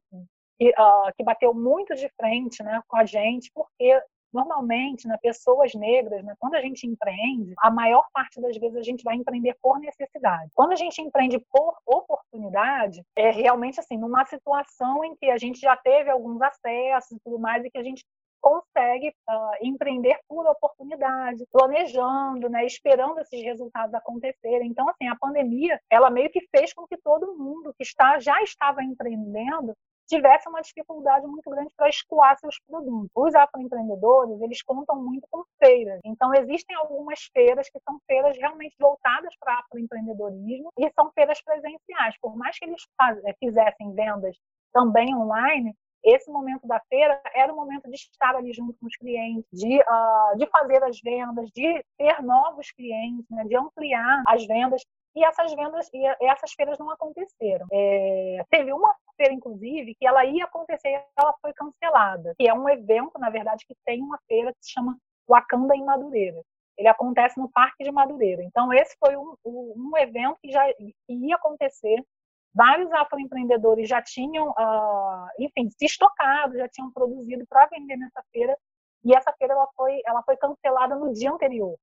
que, 0.59 0.69
uh, 0.69 1.11
que 1.17 1.23
bateu 1.23 1.53
muito 1.53 1.95
de 1.95 2.09
frente 2.19 2.63
né, 2.63 2.81
com 2.87 2.97
a 2.97 3.05
gente, 3.05 3.51
porque 3.53 3.99
Normalmente, 4.31 5.07
né, 5.07 5.17
pessoas 5.21 5.73
negras, 5.73 6.23
né, 6.23 6.35
quando 6.39 6.53
a 6.53 6.61
gente 6.61 6.85
empreende, 6.85 7.53
a 7.57 7.71
maior 7.71 8.05
parte 8.13 8.39
das 8.39 8.55
vezes 8.57 8.77
a 8.77 8.83
gente 8.83 9.03
vai 9.03 9.15
empreender 9.15 9.57
por 9.61 9.79
necessidade. 9.79 10.51
Quando 10.53 10.71
a 10.71 10.75
gente 10.75 11.01
empreende 11.01 11.39
por 11.51 11.75
oportunidade, 11.85 13.03
é 13.15 13.31
realmente 13.31 13.79
assim, 13.79 13.97
numa 13.97 14.23
situação 14.25 15.03
em 15.03 15.15
que 15.15 15.31
a 15.31 15.37
gente 15.37 15.59
já 15.59 15.75
teve 15.75 16.11
alguns 16.11 16.39
acessos 16.41 17.11
e 17.11 17.19
tudo 17.21 17.39
mais, 17.39 17.65
e 17.65 17.71
que 17.71 17.77
a 17.77 17.83
gente 17.83 18.05
consegue 18.41 19.09
uh, 19.09 19.51
empreender 19.61 20.17
por 20.27 20.45
oportunidade, 20.47 21.45
planejando, 21.51 22.49
né, 22.49 22.65
esperando 22.65 23.19
esses 23.19 23.41
resultados 23.43 23.93
acontecerem. 23.93 24.69
Então, 24.69 24.87
assim, 24.89 25.07
a 25.07 25.15
pandemia, 25.15 25.79
ela 25.89 26.09
meio 26.09 26.29
que 26.29 26.47
fez 26.55 26.73
com 26.73 26.87
que 26.87 26.97
todo 26.97 27.37
mundo 27.37 27.73
que 27.77 27.83
está 27.83 28.19
já 28.19 28.41
estava 28.41 28.83
empreendendo 28.83 29.73
tivesse 30.09 30.49
uma 30.49 30.61
dificuldade 30.61 31.25
muito 31.27 31.47
grande 31.49 31.71
para 31.77 31.87
escoar 31.87 32.37
seus 32.39 32.59
produtos. 32.67 33.11
Os 33.15 33.35
afroempreendedores, 33.35 34.41
eles 34.41 34.61
contam 34.63 35.01
muito 35.01 35.27
com 35.29 35.43
feiras. 35.63 35.99
Então, 36.03 36.33
existem 36.33 36.75
algumas 36.75 37.29
feiras 37.31 37.69
que 37.69 37.79
são 37.81 37.99
feiras 38.07 38.35
realmente 38.35 38.75
voltadas 38.79 39.35
para 39.39 39.59
afroempreendedorismo 39.59 40.71
e 40.79 40.91
são 40.93 41.11
feiras 41.11 41.39
presenciais. 41.43 42.15
Por 42.19 42.35
mais 42.35 42.57
que 42.57 42.65
eles 42.65 42.81
eh, 43.23 43.35
fizessem 43.39 43.93
vendas 43.93 44.35
também 44.73 45.15
online, 45.15 45.75
esse 46.03 46.31
momento 46.31 46.67
da 46.67 46.79
feira 46.89 47.21
era 47.33 47.51
o 47.51 47.55
momento 47.55 47.89
de 47.89 47.95
estar 47.95 48.35
ali 48.35 48.53
junto 48.53 48.77
com 48.79 48.87
os 48.87 48.95
clientes, 48.95 49.45
de, 49.51 49.79
uh, 49.79 50.37
de 50.37 50.47
fazer 50.47 50.83
as 50.83 50.99
vendas, 51.01 51.49
de 51.51 51.83
ter 51.97 52.21
novos 52.21 52.71
clientes, 52.71 53.25
né, 53.29 53.43
de 53.45 53.55
ampliar 53.55 54.23
as 54.27 54.45
vendas. 54.45 54.81
E 55.15 55.25
essas 55.25 55.53
vendas 55.53 55.89
e 55.91 56.25
essas 56.27 56.53
feiras 56.53 56.77
não 56.77 56.91
aconteceram. 56.91 57.65
É, 57.71 58.45
teve 58.49 58.71
uma 58.71 58.95
feira, 59.17 59.33
inclusive, 59.33 59.95
que 59.95 60.05
ela 60.05 60.23
ia 60.23 60.45
acontecer 60.45 60.87
e 60.87 61.03
ela 61.17 61.33
foi 61.41 61.51
cancelada. 61.53 62.35
Que 62.37 62.47
é 62.47 62.53
um 62.53 62.69
evento, 62.69 63.17
na 63.17 63.29
verdade, 63.29 63.65
que 63.67 63.75
tem 63.85 64.01
uma 64.01 64.19
feira 64.27 64.53
que 64.53 64.59
se 64.61 64.71
chama 64.71 64.97
Wakanda 65.27 65.75
em 65.75 65.83
Madureira. 65.83 66.41
Ele 66.77 66.87
acontece 66.87 67.37
no 67.37 67.49
Parque 67.49 67.83
de 67.83 67.91
Madureira. 67.91 68.41
Então, 68.43 68.71
esse 68.71 68.95
foi 69.03 69.17
um, 69.17 69.35
um 69.43 69.97
evento 69.97 70.37
que 70.41 70.51
já 70.51 70.63
ia 71.09 71.35
acontecer. 71.35 72.01
Vários 72.59 72.91
afroempreendedores 72.91 73.87
já 73.87 74.01
tinham, 74.01 74.49
uh, 74.49 75.27
enfim, 75.39 75.69
se 75.69 75.85
estocado, 75.85 76.57
já 76.57 76.67
tinham 76.67 76.91
produzido 76.91 77.45
para 77.47 77.67
vender 77.67 77.95
nessa 77.95 78.21
feira. 78.33 78.53
E 79.05 79.15
essa 79.15 79.31
feira 79.37 79.53
ela 79.53 79.65
foi, 79.77 80.01
ela 80.05 80.21
foi 80.23 80.35
cancelada 80.35 80.93
no 80.93 81.13
dia 81.13 81.31
anterior. 81.31 81.77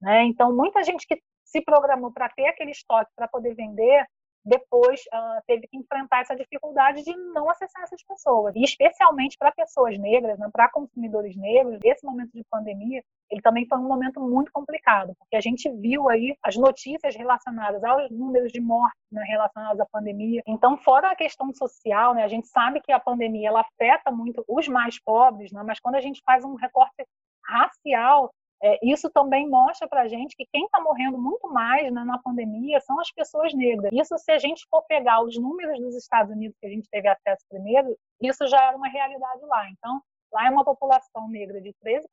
Né? 0.00 0.24
Então, 0.24 0.56
muita 0.56 0.82
gente 0.82 1.06
que 1.06 1.20
se 1.44 1.60
programou 1.60 2.10
para 2.10 2.30
ter 2.30 2.46
aquele 2.46 2.70
estoque 2.70 3.10
para 3.14 3.28
poder 3.28 3.54
vender, 3.54 4.06
depois 4.44 5.00
uh, 5.12 5.42
teve 5.46 5.66
que 5.68 5.76
enfrentar 5.76 6.20
essa 6.20 6.34
dificuldade 6.34 7.02
de 7.02 7.16
não 7.32 7.48
acessar 7.48 7.82
essas 7.82 8.02
pessoas. 8.02 8.54
E 8.56 8.62
especialmente 8.62 9.38
para 9.38 9.52
pessoas 9.52 9.98
negras, 9.98 10.38
né, 10.38 10.48
para 10.52 10.70
consumidores 10.70 11.36
negros, 11.36 11.78
esse 11.84 12.04
momento 12.04 12.32
de 12.32 12.44
pandemia, 12.50 13.02
ele 13.30 13.40
também 13.40 13.66
foi 13.66 13.78
um 13.78 13.88
momento 13.88 14.20
muito 14.20 14.52
complicado, 14.52 15.14
porque 15.18 15.36
a 15.36 15.40
gente 15.40 15.70
viu 15.70 16.08
aí 16.08 16.36
as 16.42 16.56
notícias 16.56 17.16
relacionadas 17.16 17.82
aos 17.82 18.10
números 18.10 18.52
de 18.52 18.60
mortes 18.60 19.00
né, 19.10 19.22
relacionados 19.26 19.80
à 19.80 19.86
pandemia. 19.86 20.42
Então, 20.46 20.76
fora 20.76 21.10
a 21.10 21.16
questão 21.16 21.52
social, 21.54 22.14
né, 22.14 22.24
a 22.24 22.28
gente 22.28 22.48
sabe 22.48 22.80
que 22.80 22.92
a 22.92 23.00
pandemia 23.00 23.48
ela 23.48 23.60
afeta 23.60 24.10
muito 24.10 24.44
os 24.48 24.68
mais 24.68 24.98
pobres, 25.00 25.52
né, 25.52 25.62
mas 25.64 25.80
quando 25.80 25.94
a 25.94 26.00
gente 26.00 26.20
faz 26.24 26.44
um 26.44 26.54
recorte 26.54 27.06
racial, 27.44 28.32
é, 28.64 28.78
isso 28.80 29.10
também 29.10 29.48
mostra 29.48 29.88
para 29.88 30.02
a 30.02 30.08
gente 30.08 30.36
que 30.36 30.46
quem 30.52 30.64
está 30.64 30.80
morrendo 30.80 31.18
muito 31.18 31.52
mais 31.52 31.92
né, 31.92 32.04
na 32.04 32.16
pandemia 32.18 32.80
são 32.80 33.00
as 33.00 33.10
pessoas 33.10 33.52
negras. 33.52 33.90
Isso, 33.92 34.16
se 34.18 34.30
a 34.30 34.38
gente 34.38 34.64
for 34.70 34.82
pegar 34.84 35.20
os 35.20 35.36
números 35.36 35.80
dos 35.80 35.96
Estados 35.96 36.32
Unidos 36.32 36.56
que 36.60 36.66
a 36.66 36.70
gente 36.70 36.88
teve 36.88 37.08
acesso 37.08 37.44
primeiro, 37.48 37.96
isso 38.20 38.46
já 38.46 38.62
era 38.62 38.76
uma 38.76 38.88
realidade 38.88 39.44
lá. 39.46 39.68
Então, 39.68 40.00
lá 40.32 40.46
é 40.46 40.50
uma 40.50 40.64
população 40.64 41.28
negra 41.28 41.60
de 41.60 41.74
13%. 41.84 42.06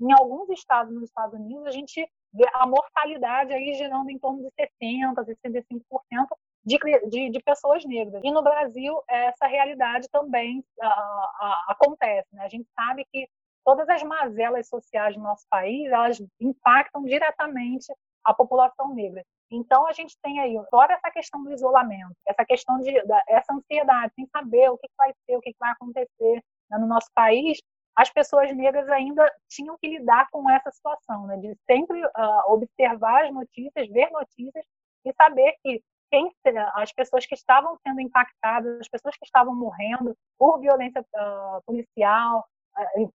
Em 0.00 0.12
alguns 0.12 0.50
estados 0.50 0.92
nos 0.92 1.04
Estados 1.04 1.38
Unidos, 1.38 1.66
a 1.66 1.70
gente 1.70 2.04
vê 2.32 2.46
a 2.52 2.66
mortalidade 2.66 3.52
aí 3.52 3.74
girando 3.74 4.10
em 4.10 4.18
torno 4.18 4.42
de 4.42 4.50
60%, 4.82 5.14
65% 5.14 6.26
de, 6.64 6.78
de, 7.08 7.30
de, 7.30 7.42
pessoas 7.44 7.84
negras. 7.84 8.20
E 8.24 8.30
no 8.32 8.42
Brasil, 8.42 9.00
essa 9.08 9.46
realidade 9.46 10.08
também 10.10 10.58
uh, 10.82 10.86
uh, 10.86 11.54
acontece. 11.68 12.26
Né? 12.32 12.44
A 12.44 12.48
gente 12.48 12.66
sabe 12.74 13.06
que 13.12 13.28
todas 13.64 13.88
as 13.88 14.02
mazelas 14.02 14.68
sociais 14.68 15.14
do 15.14 15.22
nosso 15.22 15.46
país, 15.48 15.90
elas 15.90 16.22
impactam 16.40 17.02
diretamente 17.04 17.86
a 18.24 18.32
população 18.32 18.94
negra. 18.94 19.24
Então, 19.50 19.86
a 19.86 19.92
gente 19.92 20.16
tem 20.22 20.40
aí, 20.40 20.56
fora 20.70 20.94
essa 20.94 21.10
questão 21.10 21.42
do 21.44 21.52
isolamento, 21.52 22.14
essa 22.26 22.44
questão 22.44 22.78
de 22.80 22.90
essa 23.28 23.52
ansiedade, 23.52 24.12
sem 24.14 24.26
saber 24.26 24.70
o 24.70 24.78
que 24.78 24.88
vai 24.96 25.12
ser, 25.24 25.36
o 25.36 25.40
que 25.40 25.54
vai 25.58 25.70
acontecer 25.72 26.42
né, 26.70 26.78
no 26.78 26.86
nosso 26.86 27.08
país, 27.14 27.58
as 27.96 28.10
pessoas 28.10 28.54
negras 28.54 28.88
ainda 28.88 29.30
tinham 29.48 29.76
que 29.78 29.88
lidar 29.88 30.28
com 30.30 30.48
essa 30.50 30.70
situação, 30.70 31.26
né, 31.26 31.36
de 31.36 31.56
sempre 31.70 32.04
uh, 32.04 32.52
observar 32.52 33.26
as 33.26 33.32
notícias, 33.32 33.88
ver 33.88 34.10
notícias 34.10 34.64
e 35.04 35.12
saber 35.12 35.54
que 35.62 35.80
quem, 36.10 36.30
as 36.74 36.92
pessoas 36.92 37.26
que 37.26 37.34
estavam 37.34 37.76
sendo 37.86 38.00
impactadas, 38.00 38.80
as 38.80 38.88
pessoas 38.88 39.16
que 39.16 39.24
estavam 39.24 39.54
morrendo 39.54 40.16
por 40.38 40.60
violência 40.60 41.00
uh, 41.00 41.62
policial, 41.64 42.46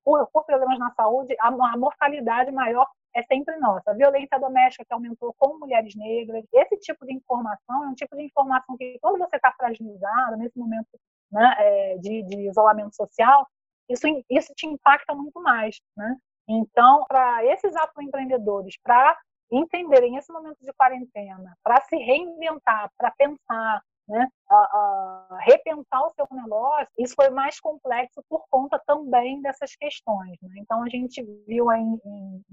por, 0.04 0.28
por 0.32 0.46
problemas 0.46 0.80
na 0.80 0.92
saúde, 0.92 1.36
a, 1.40 1.48
a 1.48 1.78
mortalidade 1.78 2.52
maior 2.52 2.88
é 3.16 3.24
sempre 3.24 3.56
nossa. 3.58 3.92
A 3.92 3.94
violência 3.94 4.40
doméstica 4.40 4.86
que 4.86 4.94
aumentou 4.94 5.34
com 5.38 5.58
mulheres 5.58 5.96
negras, 5.96 6.46
esse 6.54 6.78
tipo 6.78 7.06
de 7.06 7.14
informação 7.14 7.86
é 7.86 7.88
um 7.88 7.96
tipo 7.96 8.16
de 8.16 8.24
informação 8.24 8.78
que, 8.78 8.98
quando 9.02 9.18
você 9.18 9.36
está 9.36 9.52
fragilizado, 9.54 10.38
nesse 10.38 10.58
momento 10.58 10.88
né, 11.32 11.56
é, 11.58 11.98
de, 11.98 12.24
de, 12.24 12.50
isolamento 12.50 12.96
social, 12.96 13.48
isso, 13.90 14.06
isso 14.30 14.54
te 14.56 14.68
impacta 14.68 15.14
muito 15.16 15.42
mais. 15.42 15.80
Né? 15.98 16.16
Então, 16.48 17.06
para 17.08 17.44
esses 17.46 17.76
afroempreendedores, 17.76 18.76
para 18.84 19.18
entenderem 19.52 20.16
esse 20.16 20.32
momento 20.32 20.58
de 20.62 20.72
quarentena, 20.74 21.58
para 21.64 21.82
se 21.82 21.96
reinventar, 21.98 22.92
para 22.98 23.12
pensar, 23.12 23.82
né, 24.10 24.28
a, 24.50 24.56
a 24.56 25.38
repensar 25.42 26.04
o 26.04 26.10
seu 26.10 26.28
negócio, 26.32 26.88
isso 26.98 27.14
foi 27.16 27.30
mais 27.30 27.60
complexo 27.60 28.24
por 28.28 28.44
conta 28.50 28.82
também 28.86 29.42
dessas 29.42 29.76
questões. 29.76 30.36
Né? 30.42 30.56
Então, 30.58 30.84
a 30.84 30.90
gente 30.90 31.24
viu 31.48 31.72
em, 31.72 32.00
em, 32.04 32.44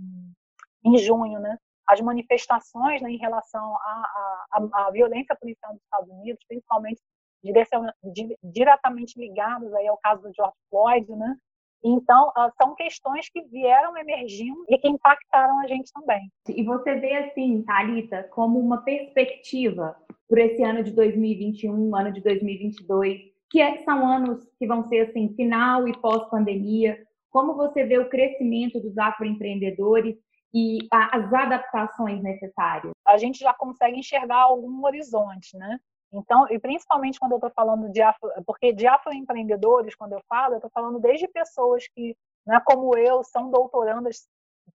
em 0.85 0.99
junho 0.99 1.41
né, 1.41 1.57
as 1.89 2.01
manifestações 2.01 3.01
né, 3.01 3.11
em 3.11 3.17
relação 3.17 3.75
à 4.53 4.91
violência 4.93 5.35
policial 5.37 5.73
nos 5.73 5.83
Estados 5.83 6.11
Unidos, 6.11 6.45
principalmente 6.47 7.01
diretamente 8.43 9.19
ligados 9.19 9.73
aí 9.75 9.87
ao 9.87 9.99
caso 9.99 10.23
do 10.23 10.33
George 10.35 10.57
Floyd, 10.69 11.15
né? 11.15 11.37
Então, 11.85 12.33
ah, 12.37 12.51
são 12.61 12.75
questões 12.75 13.29
que 13.29 13.43
vieram 13.43 13.97
emergindo 13.97 14.65
e 14.69 14.79
que 14.79 14.89
impactaram 14.89 15.61
a 15.61 15.67
gente 15.67 15.93
também. 15.93 16.31
E 16.49 16.63
você 16.65 16.97
vê, 16.97 17.15
assim, 17.17 17.63
Thalita, 17.63 18.25
como 18.25 18.59
uma 18.59 18.83
perspectiva 18.83 19.97
por 20.29 20.39
esse 20.39 20.63
ano 20.63 20.83
de 20.83 20.91
2021, 20.93 21.95
ano 21.95 22.13
de 22.13 22.21
2022, 22.21 23.21
que 23.51 23.61
é, 23.61 23.83
são 23.85 24.07
anos 24.07 24.45
que 24.59 24.67
vão 24.67 24.89
ser 24.89 25.09
assim, 25.09 25.33
final 25.35 25.87
e 25.87 25.97
pós-pandemia. 26.01 26.99
Como 27.31 27.55
você 27.55 27.85
vê 27.85 27.99
o 27.99 28.09
crescimento 28.09 28.81
dos 28.81 28.97
afroempreendedores 28.99 30.17
e 30.53 30.79
as 30.91 31.33
adaptações 31.33 32.23
necessárias? 32.23 32.93
A 33.07 33.17
gente 33.19 33.39
já 33.39 33.55
consegue 33.55 33.99
enxergar 33.99 34.43
algum 34.43 34.85
horizonte, 34.85 35.57
né? 35.57 35.79
Então, 36.17 36.47
e 36.51 36.59
principalmente 36.59 37.19
quando 37.19 37.33
eu 37.33 37.37
estou 37.37 37.51
falando 37.51 37.91
de 37.91 38.01
afro, 38.01 38.31
porque 38.47 38.73
de 38.73 38.87
afroempreendedores, 38.87 39.95
quando 39.95 40.13
eu 40.15 40.23
falo, 40.27 40.55
eu 40.55 40.59
estou 40.59 40.71
falando 40.71 40.99
desde 40.99 41.29
pessoas 41.29 41.87
que, 41.95 42.17
né, 42.47 42.61
como 42.65 42.97
eu, 42.97 43.23
são 43.23 43.51
doutorandas, 43.51 44.27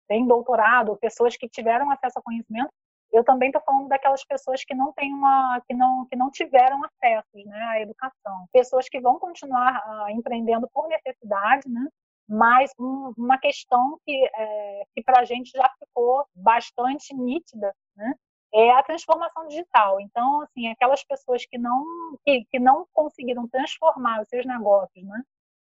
têm 0.08 0.28
doutorado, 0.28 0.97
pessoas 0.97 1.38
que 1.38 1.47
tiveram 1.47 1.89
acesso 1.89 2.19
a 2.19 2.21
conhecimento, 2.21 2.69
eu 3.12 3.23
também 3.23 3.49
estou 3.49 3.62
falando 3.63 3.88
daquelas 3.88 4.23
pessoas 4.23 4.63
que 4.63 4.75
não 4.75 4.91
têm 4.93 5.13
uma, 5.13 5.62
que 5.67 5.73
não, 5.73 6.06
que 6.06 6.15
não 6.15 6.30
tiveram 6.30 6.82
acesso 6.84 7.47
né, 7.47 7.63
à 7.69 7.82
educação, 7.82 8.45
pessoas 8.52 8.88
que 8.88 8.99
vão 8.99 9.17
continuar 9.17 9.82
uh, 9.88 10.10
empreendendo 10.10 10.69
por 10.71 10.88
necessidade, 10.88 11.67
né? 11.67 11.88
Mas 12.28 12.71
um, 12.80 13.12
uma 13.17 13.39
questão 13.39 13.97
que, 14.06 14.30
é, 14.36 14.84
que 14.93 15.02
para 15.02 15.21
a 15.21 15.25
gente 15.25 15.49
já 15.49 15.67
ficou 15.80 16.23
bastante 16.36 17.15
nítida, 17.15 17.73
né? 17.95 18.13
É 18.53 18.71
a 18.71 18.83
transformação 18.83 19.47
digital. 19.47 19.99
Então, 20.01 20.41
assim, 20.41 20.67
aquelas 20.69 21.03
pessoas 21.03 21.45
que 21.45 21.57
não 21.57 21.85
que, 22.25 22.45
que 22.45 22.59
não 22.59 22.88
conseguiram 22.93 23.47
transformar 23.47 24.21
os 24.21 24.27
seus 24.27 24.45
negócios, 24.45 25.05
né? 25.05 25.21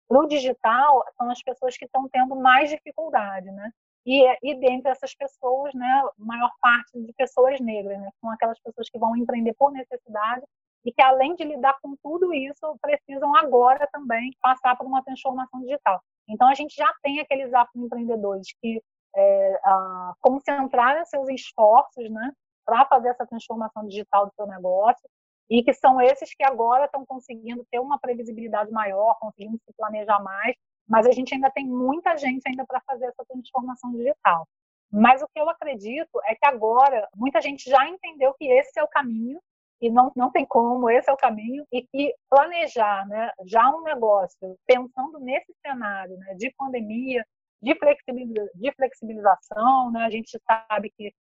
Para 0.09 0.27
digital, 0.27 1.05
são 1.17 1.31
as 1.31 1.43
pessoas 1.43 1.77
que 1.77 1.85
estão 1.85 2.09
tendo 2.09 2.35
mais 2.37 2.71
dificuldade, 2.71 3.51
né? 3.51 3.71
E, 4.07 4.25
e 4.43 4.55
dentre 4.55 4.91
essas 4.91 5.15
pessoas, 5.15 5.75
né, 5.75 6.03
maior 6.17 6.51
parte 6.63 6.99
de 6.99 7.13
pessoas 7.13 7.61
negras, 7.61 8.01
né, 8.01 8.09
são 8.21 8.31
aquelas 8.31 8.59
pessoas 8.61 8.89
que 8.89 8.99
vão 8.99 9.15
empreender 9.15 9.53
por 9.53 9.71
necessidade 9.71 10.47
e 10.83 10.91
que, 10.91 11.03
além 11.03 11.35
de 11.35 11.45
lidar 11.45 11.77
com 11.83 11.95
tudo 12.03 12.33
isso, 12.33 12.79
precisam 12.81 13.37
agora 13.37 13.87
também 13.93 14.31
passar 14.41 14.77
por 14.77 14.87
uma 14.87 15.03
transformação 15.03 15.61
digital. 15.61 16.01
Então, 16.27 16.49
a 16.49 16.55
gente 16.55 16.75
já 16.75 16.91
tem 17.03 17.21
aqueles 17.21 17.53
afroempreendedores 17.53 18.49
que 18.63 18.83
é, 19.15 19.61
a, 19.63 20.15
concentraram 20.21 21.05
seus 21.05 21.29
esforços 21.29 22.09
né, 22.11 22.33
para 22.69 22.85
fazer 22.85 23.09
essa 23.09 23.27
transformação 23.27 23.87
digital 23.87 24.27
do 24.27 24.35
seu 24.35 24.47
negócio 24.47 25.09
e 25.49 25.63
que 25.63 25.73
são 25.73 25.99
esses 25.99 26.35
que 26.35 26.45
agora 26.45 26.85
estão 26.85 27.07
conseguindo 27.07 27.65
ter 27.71 27.79
uma 27.79 27.99
previsibilidade 27.99 28.71
maior, 28.71 29.17
conseguindo 29.19 29.57
se 29.65 29.73
planejar 29.75 30.23
mais 30.23 30.55
mas 30.89 31.07
a 31.07 31.13
gente 31.13 31.35
ainda 31.35 31.51
tem 31.51 31.67
muita 31.67 32.17
gente 32.17 32.43
ainda 32.49 32.65
para 32.67 32.81
fazer 32.81 33.07
essa 33.07 33.25
transformação 33.27 33.93
digital. 33.93 34.49
Mas 34.91 35.21
o 35.23 35.29
que 35.29 35.39
eu 35.39 35.49
acredito 35.51 36.19
é 36.25 36.35
que 36.35 36.47
agora 36.47 37.07
muita 37.15 37.43
gente 37.43 37.69
já 37.69 37.87
entendeu 37.87 38.33
que 38.39 38.47
esse 38.47 38.81
é 38.81 38.83
o 38.83 38.89
caminho 38.89 39.39
e 39.81 39.91
não, 39.91 40.11
não 40.17 40.33
tem 40.33 40.47
como, 40.47 40.91
esse 40.91 41.09
é 41.09 41.13
o 41.13 41.17
caminho, 41.17 41.65
e 41.71 41.83
que 41.83 42.13
planejar 42.29 43.07
né, 43.07 43.31
já 43.47 43.69
um 43.71 43.83
negócio 43.83 44.59
pensando 44.67 45.21
nesse 45.21 45.55
cenário 45.65 46.17
né, 46.17 46.35
de 46.35 46.53
pandemia, 46.57 47.25
de, 47.63 47.77
flexibiliza, 47.77 48.51
de 48.57 48.73
flexibilização, 48.73 49.93
né, 49.93 50.05
a 50.05 50.11
gente 50.11 50.37
sabe 50.45 50.91
que 50.97 51.13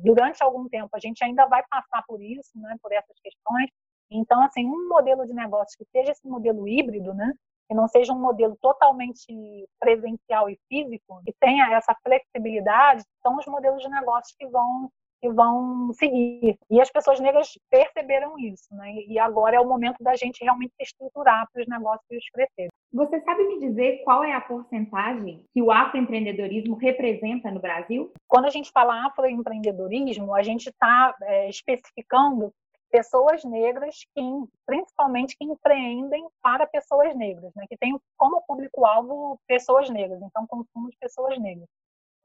durante 0.00 0.42
algum 0.42 0.68
tempo 0.68 0.88
a 0.92 0.98
gente 0.98 1.22
ainda 1.24 1.46
vai 1.46 1.62
passar 1.68 2.02
por 2.06 2.20
isso, 2.22 2.50
né, 2.56 2.76
por 2.82 2.92
essas 2.92 3.18
questões. 3.20 3.70
Então, 4.10 4.42
assim, 4.42 4.66
um 4.66 4.88
modelo 4.88 5.26
de 5.26 5.34
negócio 5.34 5.76
que 5.78 5.84
seja 5.90 6.12
esse 6.12 6.26
modelo 6.26 6.66
híbrido, 6.66 7.12
né, 7.14 7.32
que 7.68 7.74
não 7.74 7.86
seja 7.86 8.12
um 8.12 8.18
modelo 8.18 8.56
totalmente 8.60 9.68
presencial 9.78 10.48
e 10.48 10.58
físico, 10.68 11.20
que 11.24 11.34
tenha 11.38 11.70
essa 11.74 11.94
flexibilidade, 12.02 13.04
são 13.22 13.36
os 13.36 13.46
modelos 13.46 13.82
de 13.82 13.88
negócios 13.90 14.34
que 14.38 14.46
vão 14.46 14.90
que 15.20 15.28
vão 15.30 15.92
seguir. 15.92 16.58
E 16.70 16.80
as 16.80 16.90
pessoas 16.90 17.20
negras 17.20 17.58
perceberam 17.70 18.38
isso, 18.38 18.74
né? 18.74 18.92
E 19.06 19.18
agora 19.18 19.56
é 19.56 19.60
o 19.60 19.68
momento 19.68 20.02
da 20.02 20.16
gente 20.16 20.42
realmente 20.42 20.72
se 20.76 20.82
estruturar 20.84 21.48
para 21.52 21.62
os 21.62 21.68
negócios 21.68 22.24
crescerem. 22.32 22.70
Você 22.92 23.20
sabe 23.20 23.44
me 23.44 23.60
dizer 23.60 24.02
qual 24.04 24.24
é 24.24 24.32
a 24.32 24.40
porcentagem 24.40 25.44
que 25.52 25.62
o 25.62 25.70
afroempreendedorismo 25.70 26.76
representa 26.76 27.50
no 27.50 27.60
Brasil? 27.60 28.10
Quando 28.26 28.46
a 28.46 28.50
gente 28.50 28.70
fala 28.72 29.06
afroempreendedorismo, 29.06 30.34
a 30.34 30.42
gente 30.42 30.68
está 30.68 31.14
é, 31.22 31.48
especificando 31.48 32.52
pessoas 32.90 33.44
negras 33.44 33.96
que 34.14 34.22
principalmente 34.66 35.36
que 35.36 35.44
empreendem 35.44 36.26
para 36.42 36.66
pessoas 36.66 37.14
negras, 37.14 37.52
né, 37.54 37.66
que 37.68 37.76
tem 37.76 37.98
como 38.16 38.42
público-alvo 38.46 39.38
pessoas 39.46 39.90
negras, 39.90 40.20
então 40.22 40.46
consumo 40.46 40.90
de 40.90 40.96
pessoas 40.98 41.38
negras. 41.38 41.68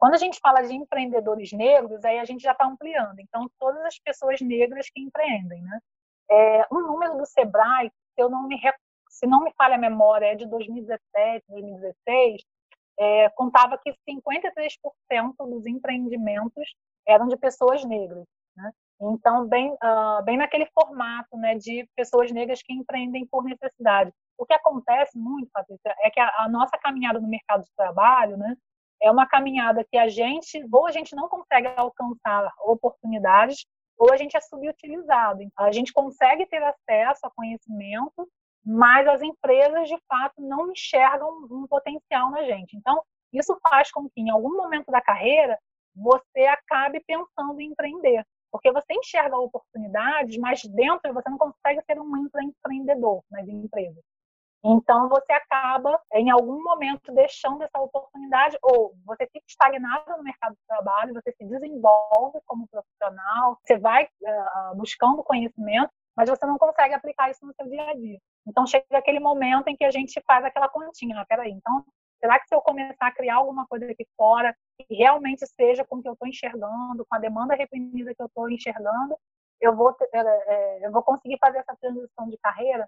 Quando 0.03 0.15
a 0.15 0.17
gente 0.17 0.37
fala 0.41 0.61
de 0.63 0.73
empreendedores 0.75 1.53
negros, 1.53 2.03
aí 2.03 2.19
a 2.19 2.25
gente 2.25 2.43
já 2.43 2.51
está 2.51 2.65
ampliando. 2.67 3.17
Então, 3.19 3.49
todas 3.57 3.81
as 3.85 3.97
pessoas 3.99 4.41
negras 4.41 4.89
que 4.89 5.01
empreendem, 5.01 5.61
né? 5.61 5.79
É, 6.29 6.67
um 6.69 6.81
número 6.81 7.15
do 7.15 7.25
Sebrae, 7.25 7.89
se 8.13 8.21
eu 8.21 8.29
não 8.29 8.45
me 8.45 8.59
se 9.09 9.25
não 9.25 9.45
me 9.45 9.53
falha 9.53 9.75
a 9.75 9.77
memória, 9.77 10.25
é 10.25 10.35
de 10.35 10.45
2017, 10.45 11.45
2016, 11.47 12.41
é, 12.99 13.29
contava 13.29 13.77
que 13.77 13.95
53% 14.05 15.35
dos 15.39 15.65
empreendimentos 15.65 16.75
eram 17.07 17.29
de 17.29 17.37
pessoas 17.37 17.85
negras. 17.85 18.25
Né? 18.57 18.73
Então, 18.99 19.47
bem, 19.47 19.71
uh, 19.71 20.21
bem 20.25 20.35
naquele 20.35 20.65
formato 20.73 21.37
né, 21.37 21.55
de 21.55 21.87
pessoas 21.95 22.29
negras 22.29 22.61
que 22.61 22.73
empreendem 22.73 23.25
por 23.25 23.45
necessidade. 23.45 24.11
O 24.37 24.45
que 24.45 24.53
acontece 24.53 25.17
muito, 25.17 25.49
Patrícia, 25.53 25.95
é 26.01 26.09
que 26.09 26.19
a, 26.19 26.29
a 26.39 26.49
nossa 26.49 26.77
caminhada 26.77 27.21
no 27.21 27.27
mercado 27.29 27.63
de 27.63 27.71
trabalho 27.73 28.35
né, 28.35 28.57
é 29.03 29.11
uma 29.11 29.27
caminhada 29.27 29.85
que 29.91 29.97
a 29.97 30.07
gente, 30.07 30.65
ou 30.71 30.87
a 30.87 30.91
gente 30.91 31.13
não 31.13 31.27
consegue 31.27 31.67
alcançar 31.75 32.49
oportunidades, 32.61 33.65
ou 33.97 34.11
a 34.11 34.17
gente 34.17 34.37
é 34.37 34.39
subutilizado. 34.39 35.41
A 35.57 35.71
gente 35.71 35.91
consegue 35.91 36.45
ter 36.47 36.63
acesso 36.63 37.19
a 37.25 37.31
conhecimento, 37.35 38.27
mas 38.65 39.05
as 39.07 39.21
empresas, 39.21 39.89
de 39.89 39.97
fato, 40.07 40.41
não 40.41 40.71
enxergam 40.71 41.29
um 41.51 41.67
potencial 41.67 42.31
na 42.31 42.43
gente. 42.43 42.77
Então, 42.77 43.03
isso 43.33 43.57
faz 43.69 43.91
com 43.91 44.09
que, 44.09 44.21
em 44.21 44.29
algum 44.29 44.55
momento 44.55 44.89
da 44.89 45.01
carreira, 45.01 45.59
você 45.93 46.45
acabe 46.45 47.03
pensando 47.05 47.59
em 47.59 47.71
empreender. 47.71 48.25
Porque 48.49 48.71
você 48.71 48.93
enxerga 48.93 49.35
oportunidades, 49.37 50.37
mas 50.37 50.63
dentro 50.63 51.13
você 51.13 51.29
não 51.29 51.37
consegue 51.37 51.81
ser 51.85 51.99
um 51.99 52.29
empreendedor 52.41 53.21
nas 53.29 53.47
empresas. 53.47 54.03
Então, 54.65 55.09
você 55.09 55.33
acaba, 55.33 55.99
em 56.13 56.29
algum 56.29 56.63
momento, 56.63 57.11
deixando 57.13 57.63
essa 57.63 57.79
oportunidade, 57.79 58.57
ou 58.61 58.95
você 59.05 59.27
fica 59.27 59.45
estagnado 59.45 60.17
no 60.17 60.23
mercado 60.23 60.53
de 60.53 60.65
trabalho, 60.65 61.13
você 61.13 61.33
se 61.33 61.45
desenvolve 61.45 62.39
como 62.45 62.67
profissional, 62.69 63.59
você 63.61 63.77
vai 63.77 64.05
uh, 64.05 64.75
buscando 64.75 65.21
conhecimento, 65.23 65.91
mas 66.15 66.29
você 66.29 66.45
não 66.45 66.57
consegue 66.57 66.93
aplicar 66.93 67.29
isso 67.29 67.45
no 67.45 67.53
seu 67.53 67.67
dia 67.67 67.89
a 67.89 67.93
dia. 67.93 68.17
Então, 68.47 68.65
chega 68.65 68.85
aquele 68.91 69.19
momento 69.19 69.67
em 69.67 69.75
que 69.75 69.83
a 69.83 69.91
gente 69.91 70.21
faz 70.25 70.45
aquela 70.45 70.69
continha. 70.69 71.19
Ah, 71.19 71.25
peraí, 71.25 71.51
então, 71.51 71.83
será 72.21 72.39
que 72.39 72.47
se 72.47 72.55
eu 72.55 72.61
começar 72.61 73.07
a 73.07 73.13
criar 73.13 73.35
alguma 73.35 73.67
coisa 73.67 73.85
aqui 73.91 74.07
fora, 74.15 74.55
que 74.77 74.95
realmente 74.95 75.45
seja 75.45 75.83
com 75.83 75.97
o 75.97 76.01
que 76.01 76.07
eu 76.07 76.13
estou 76.13 76.27
enxergando, 76.27 77.05
com 77.05 77.15
a 77.15 77.19
demanda 77.19 77.53
reprimida 77.53 78.15
que 78.15 78.21
eu 78.21 78.27
estou 78.27 78.49
enxergando, 78.49 79.17
eu 79.59 79.75
vou, 79.75 79.93
ter, 79.93 80.09
é, 80.13 80.85
eu 80.85 80.91
vou 80.91 81.03
conseguir 81.03 81.37
fazer 81.39 81.59
essa 81.59 81.75
transição 81.75 82.29
de 82.29 82.37
carreira? 82.37 82.87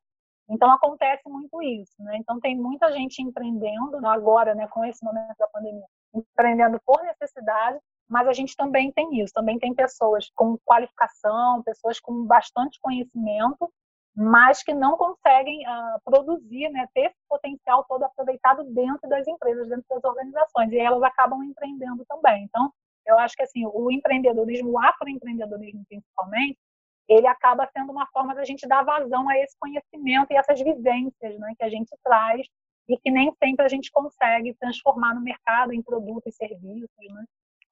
Então 0.49 0.71
acontece 0.71 1.27
muito 1.27 1.61
isso, 1.61 1.95
né? 1.99 2.17
Então 2.17 2.39
tem 2.39 2.55
muita 2.55 2.91
gente 2.91 3.21
empreendendo 3.21 4.05
agora, 4.05 4.53
né, 4.53 4.67
com 4.67 4.85
esse 4.85 5.03
momento 5.03 5.35
da 5.39 5.47
pandemia, 5.47 5.85
empreendendo 6.13 6.79
por 6.85 7.01
necessidade, 7.03 7.79
mas 8.07 8.27
a 8.27 8.33
gente 8.33 8.55
também 8.55 8.91
tem 8.91 9.19
isso, 9.19 9.33
também 9.33 9.57
tem 9.57 9.73
pessoas 9.73 10.29
com 10.35 10.57
qualificação, 10.63 11.63
pessoas 11.63 11.99
com 11.99 12.25
bastante 12.25 12.79
conhecimento, 12.79 13.71
mas 14.15 14.63
que 14.63 14.73
não 14.73 14.95
conseguem 14.95 15.67
uh, 15.67 15.99
produzir, 16.03 16.69
né, 16.69 16.87
ter 16.93 17.07
esse 17.07 17.17
potencial 17.27 17.83
todo 17.89 18.03
aproveitado 18.03 18.63
dentro 18.73 19.09
das 19.09 19.27
empresas, 19.27 19.67
dentro 19.67 19.85
das 19.89 20.03
organizações, 20.03 20.71
e 20.71 20.77
elas 20.77 21.03
acabam 21.03 21.43
empreendendo 21.43 22.05
também. 22.05 22.43
Então, 22.45 22.71
eu 23.05 23.19
acho 23.19 23.35
que 23.35 23.43
assim, 23.43 23.65
o 23.65 23.91
empreendedorismo, 23.91 24.71
o 24.71 24.79
afroempreendedorismo 24.79 25.83
principalmente, 25.87 26.57
ele 27.07 27.27
acaba 27.27 27.69
sendo 27.75 27.91
uma 27.91 28.07
forma 28.07 28.33
da 28.33 28.43
gente 28.43 28.67
dar 28.67 28.83
vazão 28.83 29.29
a 29.29 29.37
esse 29.37 29.55
conhecimento 29.59 30.31
e 30.31 30.37
essas 30.37 30.59
vivências 30.59 31.39
né, 31.39 31.53
que 31.57 31.63
a 31.63 31.69
gente 31.69 31.95
traz 32.03 32.47
e 32.87 32.97
que 32.97 33.11
nem 33.11 33.31
sempre 33.43 33.65
a 33.65 33.69
gente 33.69 33.91
consegue 33.91 34.53
transformar 34.55 35.13
no 35.15 35.21
mercado 35.21 35.73
em 35.73 35.81
produtos 35.81 36.33
e 36.33 36.37
serviços 36.37 36.89
né, 36.99 37.25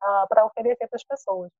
uh, 0.03 0.27
para 0.27 0.45
oferecer 0.45 0.87
para 0.87 0.97
as 0.97 1.03
pessoas. 1.03 1.51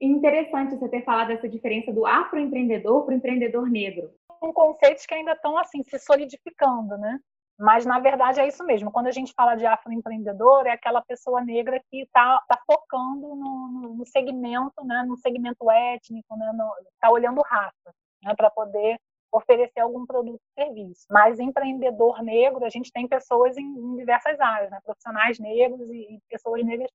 Interessante 0.00 0.76
você 0.76 0.88
ter 0.88 1.04
falado 1.04 1.28
dessa 1.28 1.48
diferença 1.48 1.92
do 1.92 2.04
afroempreendedor 2.04 3.04
para 3.04 3.14
o 3.14 3.16
empreendedor 3.16 3.68
negro. 3.68 4.12
São 4.38 4.52
conceitos 4.52 5.06
que 5.06 5.14
ainda 5.14 5.32
estão 5.32 5.56
assim 5.56 5.82
se 5.82 5.98
solidificando, 5.98 6.98
né? 6.98 7.18
Mas, 7.58 7.86
na 7.86 7.98
verdade, 7.98 8.38
é 8.38 8.46
isso 8.46 8.62
mesmo. 8.64 8.92
Quando 8.92 9.06
a 9.06 9.12
gente 9.12 9.32
fala 9.32 9.54
de 9.54 9.64
afroempreendedor, 9.64 10.66
é 10.66 10.72
aquela 10.72 11.00
pessoa 11.02 11.42
negra 11.42 11.80
que 11.90 12.02
está 12.02 12.42
tá 12.46 12.60
focando 12.66 13.34
no, 13.34 13.94
no, 13.96 14.06
segmento, 14.06 14.84
né, 14.84 15.04
no 15.08 15.16
segmento 15.16 15.70
étnico, 15.70 16.36
né, 16.36 16.52
está 16.92 17.10
olhando 17.10 17.40
raça, 17.40 17.94
né, 18.22 18.34
para 18.36 18.50
poder 18.50 18.98
oferecer 19.32 19.80
algum 19.80 20.04
produto 20.04 20.40
ou 20.40 20.64
serviço. 20.64 21.06
Mas 21.10 21.40
empreendedor 21.40 22.22
negro, 22.22 22.64
a 22.64 22.68
gente 22.68 22.92
tem 22.92 23.08
pessoas 23.08 23.56
em, 23.56 23.64
em 23.64 23.96
diversas 23.96 24.38
áreas, 24.38 24.70
né, 24.70 24.78
profissionais 24.84 25.38
negros 25.38 25.88
e, 25.90 26.14
e 26.14 26.20
pessoas 26.28 26.62
negras 26.62 26.90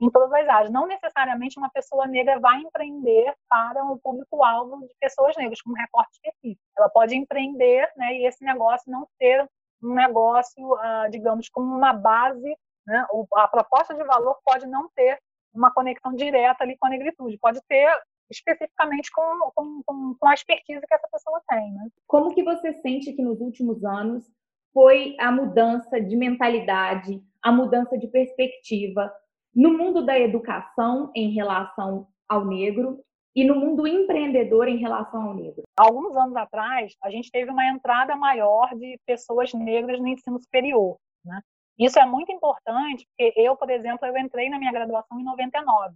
em 0.00 0.10
todas 0.10 0.32
as 0.32 0.48
áreas. 0.48 0.70
Não 0.70 0.86
necessariamente 0.86 1.58
uma 1.58 1.70
pessoa 1.70 2.06
negra 2.06 2.38
vai 2.38 2.60
empreender 2.60 3.34
para 3.48 3.84
um 3.84 3.98
público-alvo 3.98 4.86
de 4.86 4.94
pessoas 5.00 5.36
negras, 5.36 5.60
com 5.60 5.70
um 5.70 5.74
recorte 5.74 6.12
específico. 6.12 6.62
Ela 6.76 6.88
pode 6.88 7.14
empreender 7.14 7.90
né, 7.96 8.14
e 8.14 8.26
esse 8.26 8.44
negócio 8.44 8.90
não 8.90 9.06
ser 9.18 9.48
um 9.82 9.94
negócio, 9.94 10.74
ah, 10.76 11.08
digamos, 11.10 11.48
com 11.48 11.60
uma 11.60 11.92
base, 11.92 12.56
né? 12.86 13.06
a 13.36 13.48
proposta 13.48 13.94
de 13.94 14.04
valor 14.04 14.38
pode 14.44 14.66
não 14.66 14.88
ter 14.94 15.18
uma 15.54 15.72
conexão 15.72 16.14
direta 16.14 16.62
ali 16.62 16.76
com 16.78 16.86
a 16.86 16.90
negritude, 16.90 17.38
pode 17.38 17.60
ter 17.68 17.88
especificamente 18.30 19.10
com, 19.12 19.50
com, 19.54 19.82
com, 19.84 20.14
com 20.18 20.28
a 20.28 20.34
expertise 20.34 20.86
que 20.86 20.94
essa 20.94 21.08
pessoa 21.10 21.40
tem. 21.48 21.72
Né? 21.72 21.88
Como 22.06 22.34
que 22.34 22.42
você 22.42 22.72
sente 22.74 23.12
que 23.12 23.22
nos 23.22 23.40
últimos 23.40 23.84
anos 23.84 24.24
foi 24.72 25.16
a 25.18 25.32
mudança 25.32 26.00
de 26.00 26.16
mentalidade, 26.16 27.22
a 27.42 27.52
mudança 27.52 27.96
de 27.96 28.08
perspectiva 28.08 29.12
no 29.54 29.78
mundo 29.78 30.04
da 30.04 30.18
educação 30.18 31.10
em 31.14 31.32
relação 31.32 32.06
ao 32.28 32.44
negro 32.44 33.02
e 33.36 33.44
no 33.44 33.54
mundo 33.54 33.86
empreendedor 33.86 34.66
em 34.66 34.78
relação 34.78 35.28
ao 35.28 35.34
negro? 35.34 35.62
Alguns 35.76 36.16
anos 36.16 36.34
atrás, 36.34 36.96
a 37.02 37.10
gente 37.10 37.30
teve 37.30 37.50
uma 37.50 37.66
entrada 37.66 38.16
maior 38.16 38.74
de 38.74 38.98
pessoas 39.04 39.52
negras 39.52 40.00
no 40.00 40.08
ensino 40.08 40.40
superior. 40.42 40.96
Né? 41.22 41.38
Isso 41.78 41.98
é 41.98 42.06
muito 42.06 42.32
importante, 42.32 43.06
porque 43.06 43.38
eu, 43.38 43.54
por 43.54 43.68
exemplo, 43.68 44.06
eu 44.06 44.16
entrei 44.16 44.48
na 44.48 44.58
minha 44.58 44.72
graduação 44.72 45.20
em 45.20 45.24
99. 45.24 45.94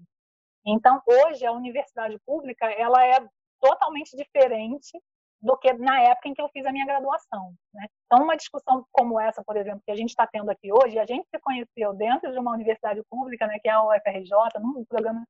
Então, 0.67 1.01
hoje, 1.07 1.47
a 1.47 1.53
universidade 1.53 2.19
pública 2.27 2.67
ela 2.67 3.03
é 3.07 3.27
totalmente 3.59 4.15
diferente 4.15 5.01
do 5.41 5.57
que 5.57 5.73
na 5.73 5.99
época 6.03 6.29
em 6.29 6.35
que 6.35 6.43
eu 6.43 6.51
fiz 6.51 6.67
a 6.67 6.73
minha 6.73 6.85
graduação. 6.85 7.55
Né? 7.73 7.87
Então, 8.05 8.23
uma 8.23 8.37
discussão 8.37 8.85
como 8.93 9.19
essa, 9.19 9.43
por 9.43 9.57
exemplo, 9.57 9.81
que 9.87 9.91
a 9.91 9.97
gente 9.97 10.11
está 10.11 10.27
tendo 10.27 10.51
aqui 10.51 10.71
hoje, 10.71 10.99
a 10.99 11.07
gente 11.07 11.27
se 11.35 11.41
conheceu 11.41 11.95
dentro 11.95 12.31
de 12.31 12.39
uma 12.39 12.53
universidade 12.53 13.03
pública, 13.09 13.47
né, 13.47 13.59
que 13.59 13.69
é 13.71 13.73
a 13.73 13.83
UFRJ, 13.83 14.61
num 14.61 14.85
programa 14.85 15.25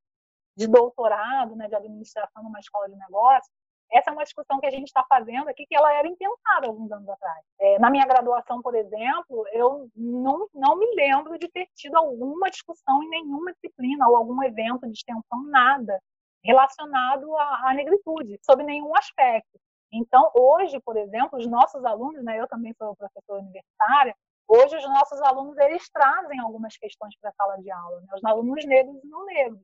de 0.57 0.67
doutorado, 0.67 1.57
né, 1.57 1.69
de 1.69 1.75
administração 1.75 2.43
numa 2.43 2.61
escola 2.61 2.89
de 2.89 2.97
negócios, 2.97 3.51
essa 3.93 4.11
é 4.11 4.13
uma 4.13 4.23
discussão 4.23 4.61
que 4.61 4.67
a 4.67 4.71
gente 4.71 4.87
está 4.87 5.05
fazendo 5.09 5.49
aqui 5.49 5.67
que 5.67 5.75
ela 5.75 5.93
era 5.93 6.07
impensável 6.07 6.71
alguns 6.71 6.93
anos 6.93 7.09
atrás. 7.09 7.45
É, 7.61 7.79
na 7.81 7.91
minha 7.91 8.07
graduação, 8.07 8.63
por 8.63 8.75
exemplo, 8.75 9.45
eu 9.53 9.89
não, 9.97 10.49
não 10.55 10.77
me 10.77 10.87
lembro 10.95 11.37
de 11.39 11.49
ter 11.49 11.67
tido 11.75 11.97
alguma 11.97 12.49
discussão 12.51 13.03
em 13.03 13.09
nenhuma 13.09 13.53
disciplina 13.53 14.09
ou 14.09 14.17
algum 14.17 14.43
evento 14.45 14.87
de 14.87 14.93
extensão, 14.93 15.43
nada 15.47 16.01
relacionado 16.43 17.37
à, 17.37 17.71
à 17.71 17.75
negritude, 17.75 18.39
sob 18.43 18.63
nenhum 18.63 18.95
aspecto. 18.97 19.59
Então, 19.93 20.31
hoje, 20.35 20.79
por 20.81 20.97
exemplo, 20.97 21.39
os 21.39 21.47
nossos 21.47 21.85
alunos, 21.85 22.23
né, 22.25 22.39
eu 22.39 22.47
também 22.47 22.73
sou 22.75 22.95
professora 22.95 23.41
universitária, 23.41 24.15
hoje 24.47 24.77
os 24.77 24.89
nossos 24.89 25.21
alunos 25.23 25.57
eles 25.59 25.91
trazem 25.91 26.39
algumas 26.41 26.77
questões 26.77 27.15
para 27.21 27.31
a 27.31 27.35
sala 27.35 27.57
de 27.59 27.71
aula, 27.71 28.01
né, 28.03 28.09
os 28.15 28.25
alunos 28.25 28.65
negros 28.65 29.03
e 29.03 29.09
não 29.09 29.25
negros. 29.27 29.61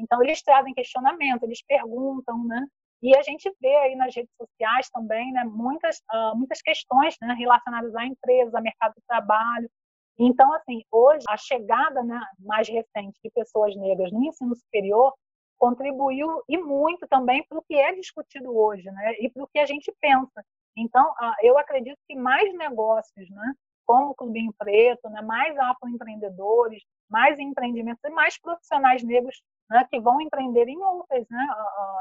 Então, 0.00 0.22
eles 0.22 0.42
trazem 0.42 0.74
questionamento, 0.74 1.44
eles 1.44 1.62
perguntam, 1.62 2.42
né? 2.44 2.66
E 3.02 3.16
a 3.16 3.22
gente 3.22 3.50
vê 3.60 3.74
aí 3.76 3.96
nas 3.96 4.14
redes 4.14 4.32
sociais 4.36 4.90
também, 4.90 5.32
né, 5.32 5.44
muitas, 5.44 5.98
uh, 6.12 6.36
muitas 6.36 6.60
questões 6.60 7.16
né, 7.22 7.34
relacionadas 7.34 7.94
à 7.94 8.04
empresa, 8.04 8.58
ao 8.58 8.62
mercado 8.62 8.94
de 8.94 9.02
trabalho. 9.06 9.70
Então, 10.18 10.52
assim, 10.52 10.82
hoje, 10.90 11.24
a 11.26 11.36
chegada 11.36 12.02
né, 12.02 12.20
mais 12.38 12.68
recente 12.68 13.18
de 13.24 13.30
pessoas 13.30 13.74
negras 13.74 14.12
no 14.12 14.22
ensino 14.22 14.54
superior 14.54 15.14
contribuiu 15.56 16.42
e 16.46 16.58
muito 16.58 17.06
também 17.08 17.42
para 17.48 17.58
o 17.58 17.62
que 17.62 17.74
é 17.74 17.94
discutido 17.94 18.54
hoje, 18.54 18.90
né, 18.90 19.14
e 19.18 19.30
para 19.30 19.44
o 19.44 19.48
que 19.48 19.58
a 19.58 19.66
gente 19.66 19.90
pensa. 19.98 20.44
Então, 20.76 21.10
uh, 21.12 21.34
eu 21.42 21.58
acredito 21.58 21.98
que 22.06 22.14
mais 22.14 22.52
negócios, 22.54 23.30
né, 23.30 23.54
como 23.86 24.10
o 24.10 24.14
Clubinho 24.14 24.52
Preto, 24.58 25.08
né, 25.08 25.22
mais 25.22 25.56
afroempreendedores, 25.56 26.82
mais 27.08 27.38
empreendimentos 27.38 28.04
e 28.04 28.10
mais 28.10 28.38
profissionais 28.38 29.02
negros 29.02 29.42
né, 29.70 29.86
que 29.90 30.00
vão 30.00 30.20
empreender 30.20 30.68
em 30.68 30.78
outras, 30.82 31.26
né, 31.30 31.46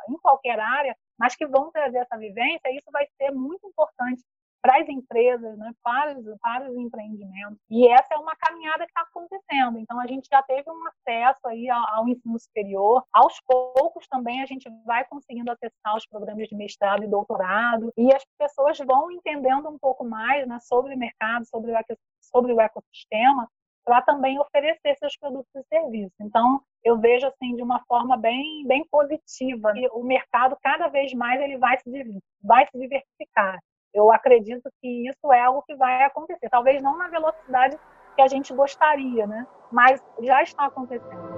em 0.10 0.18
qualquer 0.18 0.60
área, 0.60 0.96
mas 1.18 1.36
que 1.36 1.46
vão 1.46 1.72
trazer 1.72 2.00
essa 2.00 2.18
vivência, 2.18 2.76
isso 2.76 2.90
vai 2.92 3.06
ser 3.18 3.32
muito 3.32 3.68
importante 3.68 4.24
para 4.62 4.82
as 4.82 4.90
empresas, 4.90 5.58
né, 5.58 5.72
para, 5.82 6.18
os, 6.18 6.26
para 6.42 6.70
os 6.70 6.78
empreendimentos. 6.78 7.58
E 7.70 7.88
essa 7.90 8.14
é 8.14 8.18
uma 8.18 8.36
caminhada 8.36 8.86
que 8.86 8.92
está 8.92 9.02
acontecendo. 9.02 9.80
Então, 9.80 10.00
a 10.00 10.08
gente 10.08 10.28
já 10.30 10.44
teve 10.44 10.70
um 10.70 10.88
acesso 10.88 11.40
aí 11.48 11.70
ao, 11.70 11.96
ao, 11.96 12.08
ensino 12.08 12.38
superior. 12.38 13.04
Aos 13.14 13.40
poucos 13.48 14.08
também 14.08 14.42
a 14.42 14.46
gente 14.46 14.70
vai 14.86 15.06
conseguindo 15.06 15.52
acessar 15.52 15.96
os 15.96 16.06
programas 16.08 16.48
de 16.48 16.56
mestrado 16.56 17.04
e 17.04 17.08
doutorado. 17.08 17.92
E 17.98 18.14
as 18.14 18.24
pessoas 18.38 18.78
vão 18.80 19.12
entendendo 19.12 19.70
um 19.70 19.80
pouco 19.80 20.04
mais 20.04 20.46
né, 20.48 20.60
sobre 20.62 20.94
o 20.94 20.98
mercado, 20.98 21.46
sobre 21.46 21.72
o, 21.72 21.76
sobre 22.22 22.54
o 22.54 22.60
ecossistema, 22.60 23.50
para 23.86 24.02
também 24.02 24.40
oferecer 24.40 24.96
seus 24.98 25.18
produtos 25.18 25.50
e 25.56 25.64
serviços. 25.68 26.14
Então, 26.20 26.62
eu 26.84 26.98
vejo 27.00 27.28
assim 27.28 27.56
de 27.56 27.64
uma 27.64 27.84
forma 27.88 28.18
bem, 28.18 28.66
bem 28.68 28.86
positiva. 28.90 29.74
E 29.76 29.88
o 29.92 30.04
mercado 30.04 30.58
cada 30.62 30.88
vez 30.88 31.14
mais 31.14 31.42
ele 31.42 31.58
vai 31.58 31.78
se, 31.80 31.90
vai 32.44 32.66
se 32.68 32.78
diversificar. 32.78 33.60
Eu 33.94 34.12
acredito 34.12 34.70
que 34.82 35.10
isso 35.10 35.34
é 35.34 35.42
algo 35.42 35.64
que 35.64 35.76
vai 35.76 36.04
acontecer. 36.04 36.50
Talvez 36.50 36.82
não 36.82 36.98
na 36.98 37.08
velocidade 37.08 37.78
que 38.16 38.22
a 38.22 38.28
gente 38.28 38.54
gostaria, 38.54 39.26
né? 39.26 39.48
Mas 39.72 40.04
já 40.22 40.44
está 40.44 40.66
acontecendo. 40.66 41.30